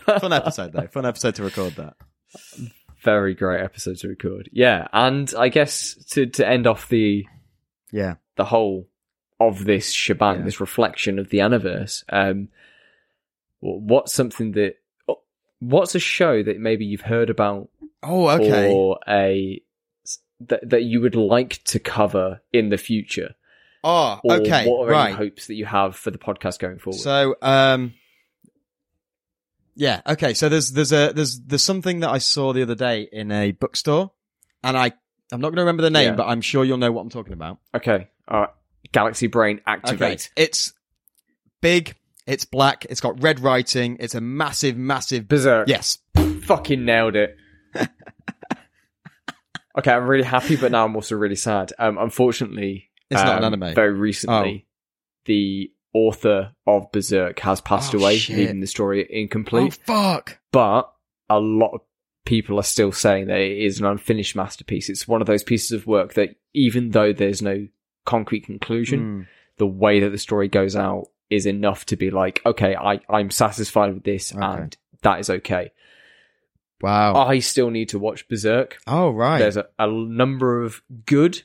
[0.20, 0.86] Fun episode though.
[0.88, 1.94] Fun episode to record that.
[3.02, 4.48] Very great episode to record.
[4.52, 7.26] Yeah, and I guess to to end off the
[7.92, 8.14] Yeah.
[8.36, 8.88] the whole
[9.38, 10.44] of this shebang, Yeah.
[10.44, 12.04] this reflection of the Aniverse.
[12.08, 12.48] Um,
[13.60, 14.76] what's something that,
[15.08, 15.20] oh,
[15.60, 17.68] what's a show that maybe you've heard about
[18.02, 18.72] Oh, okay.
[18.72, 19.60] or a
[20.40, 23.34] that that you would like to cover in the future?
[23.86, 24.66] Oh, Or okay.
[24.68, 26.98] what are any hopes that you have for the podcast going forward?
[27.00, 27.94] So, um,
[29.74, 30.34] yeah, okay.
[30.34, 33.52] So there's there's a there's there's something that I saw the other day in a
[33.52, 34.10] bookstore,
[34.64, 34.92] and I
[35.32, 36.14] I'm not going to remember the name, Yeah.
[36.16, 37.58] but I'm sure you'll know what I'm talking about.
[37.74, 38.50] okay, all right.
[38.92, 39.62] Galaxy Brain Okay.
[39.66, 40.30] activate.
[40.36, 40.72] It's
[41.60, 41.94] big.
[42.26, 42.86] It's black.
[42.88, 43.96] It's got red writing.
[44.00, 45.28] It's a massive, massive.
[45.28, 45.68] Berserk.
[45.68, 45.98] Yes.
[46.42, 47.36] Fucking nailed it.
[49.78, 51.72] okay, I'm really happy, but now I'm also really sad.
[51.78, 53.74] Um, unfortunately, It's not an um, anime.
[53.74, 54.66] Very recently,
[55.26, 58.36] the author of Berserk has passed Oh, away, shit.
[58.36, 59.78] leaving the story incomplete.
[59.88, 60.38] Oh fuck.
[60.52, 60.92] But
[61.30, 61.80] a lot of
[62.24, 64.88] people are still saying that it is an unfinished masterpiece.
[64.88, 67.68] It's one of those pieces of work that, even though there's no
[68.04, 69.26] concrete conclusion, Mm.
[69.58, 73.30] the way that the story goes out is enough to be like, okay, I, I'm
[73.30, 74.44] satisfied with this, Okay.
[74.44, 75.72] and that is okay.
[76.82, 77.14] Wow.
[77.26, 78.78] I still need to watch Berserk.
[78.86, 79.38] oh right.
[79.38, 81.42] There's a, a number of good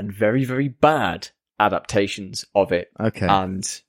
[0.00, 1.28] and very, very bad
[1.58, 3.26] adaptations of it, okay.
[3.26, 3.82] and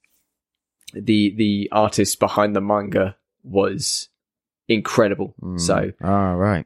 [0.94, 4.10] the the artist behind the manga was
[4.68, 5.34] incredible.
[5.42, 5.60] Mm.
[5.60, 6.66] So Oh right.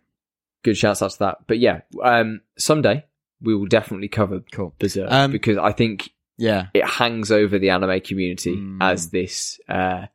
[0.63, 1.37] good shouts out to that.
[1.47, 3.05] But yeah, um, someday
[3.41, 4.73] we will definitely cover Cool.
[4.79, 6.67] Berserk Um, because I think Yeah.
[6.73, 8.77] it hangs over the anime community Mm.
[8.81, 10.07] as this uh,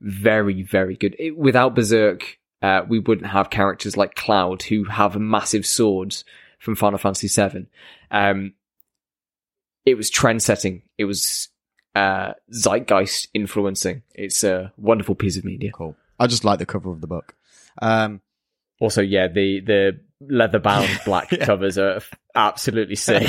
[0.00, 1.16] very, very good.
[1.18, 6.24] It, without Berserk, uh, we wouldn't have characters like Cloud who have massive swords
[6.58, 7.66] from Final Fantasy VII.
[8.10, 8.54] Um,
[9.84, 10.82] it was trend setting.
[10.98, 11.48] It was
[11.94, 14.02] uh, zeitgeist influencing.
[14.14, 15.70] It's a wonderful piece of media.
[15.72, 15.96] Cool.
[16.18, 17.34] I just like the cover of the book.
[17.80, 18.20] Um.
[18.80, 21.44] Also, yeah, the the leather bound black Yeah.
[21.44, 22.00] covers are
[22.34, 23.22] absolutely sick.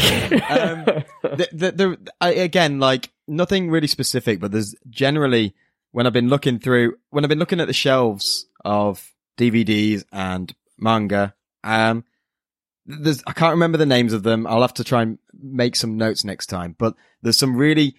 [0.49, 0.85] Um,
[1.23, 5.53] the, the, the, I, again, like nothing really specific, but there's generally
[5.91, 10.53] when I've been looking through, when I've been looking at the shelves of DVDs and
[10.77, 11.33] manga,
[11.65, 12.05] um,
[12.99, 14.45] there's, I can't remember the names of them.
[14.47, 17.95] I'll have to try and make some notes next time, but there's some really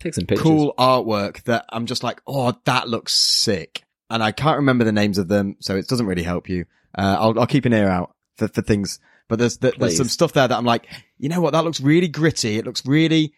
[0.00, 0.42] Take some pictures.
[0.42, 3.82] cool artwork that I'm just like, oh, that looks sick.
[4.10, 6.66] And I can't remember the names of them, so it doesn't really help you.
[6.96, 10.08] Uh, I'll, I'll keep an ear out for, for things, but there's, there- there's some
[10.08, 10.86] stuff there that I'm like,
[11.18, 11.52] you know what?
[11.52, 12.58] That looks really gritty.
[12.58, 13.32] It looks really,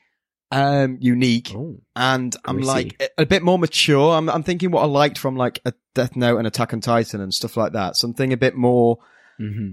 [0.51, 1.53] um, unique.
[1.55, 1.79] Oh.
[1.95, 2.67] And I'm Gritty.
[2.69, 4.15] like a, a bit more mature.
[4.17, 7.21] I'm, I'm thinking what I liked from like a Death Note and Attack on Titan
[7.21, 7.97] and stuff like that.
[7.97, 8.99] Something a bit more,
[9.39, 9.73] hmm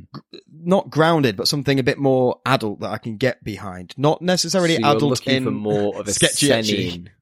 [0.52, 3.94] not grounded, but something a bit more adult that I can get behind.
[3.98, 7.10] Not necessarily So you're adult in for more of a sketchy seinen.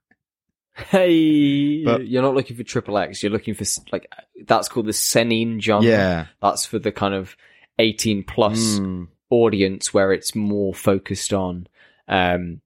[0.75, 3.21] Hey, But- you're not looking for triple X.
[3.21, 4.07] You're looking for like
[4.45, 5.87] that's called the seinen genre.
[5.87, 6.25] Yeah.
[6.41, 7.37] that's for the kind of
[7.79, 9.07] 18 plus Mm.
[9.29, 11.67] audience where it's more focused on
[12.07, 12.61] um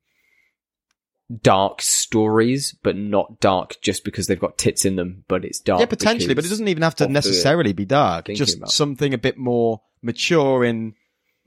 [1.41, 5.23] dark stories, but not dark just because they've got tits in them.
[5.28, 5.80] But it's dark.
[5.80, 8.28] Yeah, potentially, but it doesn't even have to necessarily be dark.
[8.28, 10.93] Just something a bit more mature in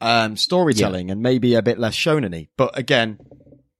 [0.00, 3.18] um, storytelling and maybe a bit less shonen But again,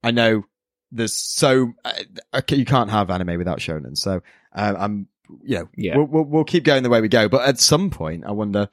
[0.03, 0.45] I know
[0.93, 1.93] there's so uh,
[2.35, 3.97] okay, you can't have anime without shonen.
[3.97, 4.23] So
[4.55, 5.09] um, I'm,
[5.43, 5.97] you know, Yeah.
[5.97, 7.29] we'll, we'll we'll keep going the way we go.
[7.29, 8.69] But at some point, I wonder,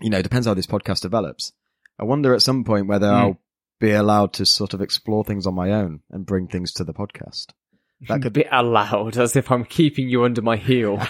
[0.00, 1.52] you know, depends how this podcast develops.
[1.98, 3.14] I wonder at some point whether Hmm.
[3.14, 3.40] I'll
[3.80, 6.92] be allowed to sort of explore things on my own and bring things to the
[6.94, 7.46] podcast.
[8.08, 11.00] That could be allowed, as if I'm keeping you under my heel.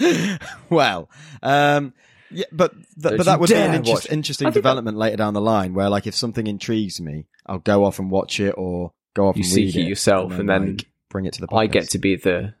[0.70, 1.10] well,
[1.42, 1.92] um,
[2.30, 4.10] yeah, but th- but that would be an watch.
[4.10, 7.58] interesting think that- development later down the line, where like if something intrigues me, I'll
[7.58, 10.48] go off and watch it, or go off You and seek read it yourself, and
[10.48, 11.46] then like, bring it to the.
[11.48, 11.58] Podcast.
[11.58, 12.54] I get to be the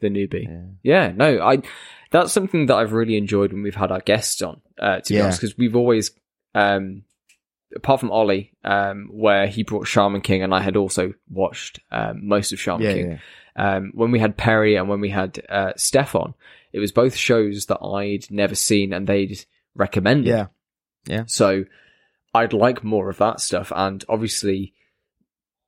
[0.00, 0.44] the newbie.
[0.82, 1.06] Yeah.
[1.08, 1.62] Yeah, no, I
[2.10, 4.60] that's something that I've really enjoyed when we've had our guests on.
[4.78, 5.24] Uh, to be Yeah.
[5.24, 6.10] honest, because we've always,
[6.54, 7.02] um,
[7.78, 12.26] apart from Ollie, um, where he brought Shaman King, and I had also watched um,
[12.28, 13.10] most of Shaman Yeah, King.
[13.10, 13.18] yeah.
[13.76, 16.34] Um, when we had Perry and when we had uh, Steph on,
[16.72, 20.28] it was both shows that I'd never seen and they'd recommended.
[20.28, 20.46] Yeah,
[21.06, 21.24] yeah.
[21.26, 21.64] So
[22.34, 23.72] I'd like more of that stuff.
[23.74, 24.74] And obviously,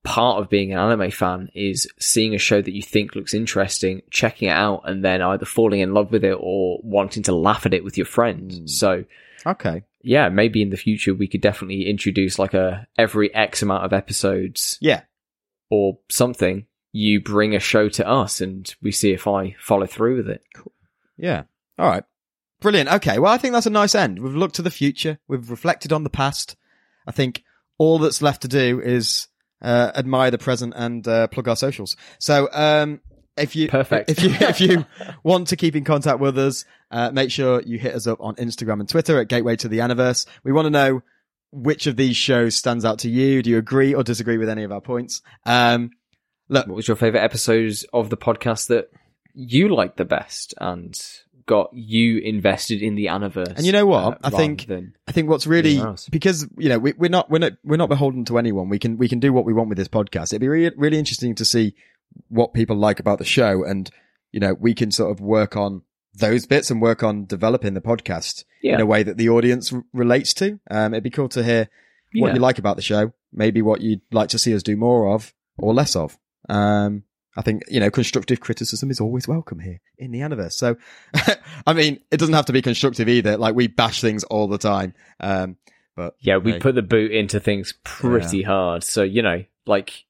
[0.05, 4.03] part of being an anime fan is seeing a show that you think looks interesting,
[4.11, 7.67] checking it out, and then either falling in love with it or wanting to laugh
[7.67, 8.61] at it with your friends.
[8.61, 8.69] Mm.
[8.69, 9.05] So
[9.47, 9.83] Okay.
[10.03, 13.93] Yeah, maybe in the future we could definitely introduce like a every X amount of
[13.93, 15.03] episodes Yeah.
[15.71, 16.67] or something.
[16.93, 20.43] You bring a show to us and we see if I follow through with it.
[20.55, 20.73] Cool.
[21.17, 21.45] Yeah.
[21.79, 22.05] All right.
[22.61, 22.93] Brilliant.
[22.95, 23.19] Okay.
[23.19, 24.19] Well, I think that's a nice end.
[24.19, 25.19] We've looked to the future.
[25.29, 26.57] We've reflected on the past.
[27.07, 27.45] I think
[27.79, 29.29] all that's left to do is
[29.63, 31.97] uh, admire the present and uh, plug our socials.
[32.19, 33.01] So, um,
[33.37, 34.11] if you Perfect.
[34.11, 34.85] if you if you
[35.23, 38.35] want to keep in contact with us, uh, make sure you hit us up on
[38.37, 40.27] Instagram and Twitter at Gateway to the Aniverse.
[40.45, 41.03] We want to know
[41.53, 43.43] which of these shows stands out to you.
[43.43, 45.21] Do you agree or disagree with any of our points?
[45.45, 45.91] Um,
[46.49, 48.91] look, What was your favorite episodes of the podcast that
[49.35, 50.95] you liked the best and
[51.47, 53.55] got you invested in the Aniverse?
[53.57, 54.15] And you know what?
[54.15, 54.67] uh, I think-
[55.09, 55.77] I think what's really
[56.11, 58.69] because you know we, we're not we're not we're not beholden to anyone.
[58.69, 60.33] We can we can do what we want with this podcast.
[60.33, 61.75] It'd be really really interesting to see
[62.29, 63.91] what people like about the show, and
[64.31, 65.83] you know we can sort of work on
[66.21, 69.73] those bits and work on developing the podcast yeah, in a way that the audience
[69.73, 70.61] r- relates to.
[70.71, 71.69] Um, it'd be cool to hear
[72.15, 72.35] what Yeah.
[72.35, 73.13] you like about the show.
[73.33, 76.19] maybe what you'd like to see us do more of or less of.
[76.49, 77.05] Um,
[77.37, 80.55] I think, you know, constructive criticism is always welcome here in the Aniverse.
[80.55, 80.77] So,
[81.67, 83.37] I mean, it doesn't have to be constructive either.
[83.37, 84.95] Like we bash things all the time.
[85.21, 85.57] Um,
[85.95, 86.59] but Yeah, we hey.
[86.59, 88.83] put the boot into things pretty hard.
[88.83, 90.05] So, you know, like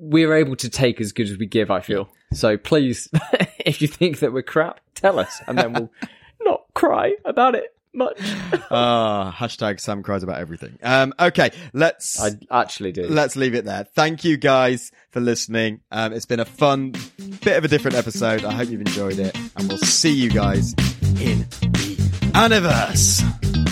[0.00, 2.08] we're able to take as good as we give, I feel.
[2.32, 3.08] So please,
[3.60, 5.90] if you think that we're crap, tell us and then we'll
[6.40, 8.18] not cry about it much.
[8.72, 10.78] Ah, hashtag Sam cries about everything.
[10.80, 13.08] Um, okay, let's I actually do.
[13.08, 13.82] let's leave it there.
[13.82, 15.80] Thank you guys for listening.
[15.90, 16.94] Um, it's been a fun
[17.42, 18.44] bit of a different episode.
[18.44, 20.72] I hope you've enjoyed it, and we'll see you guys
[21.20, 21.96] in the
[22.34, 23.69] Aniverse.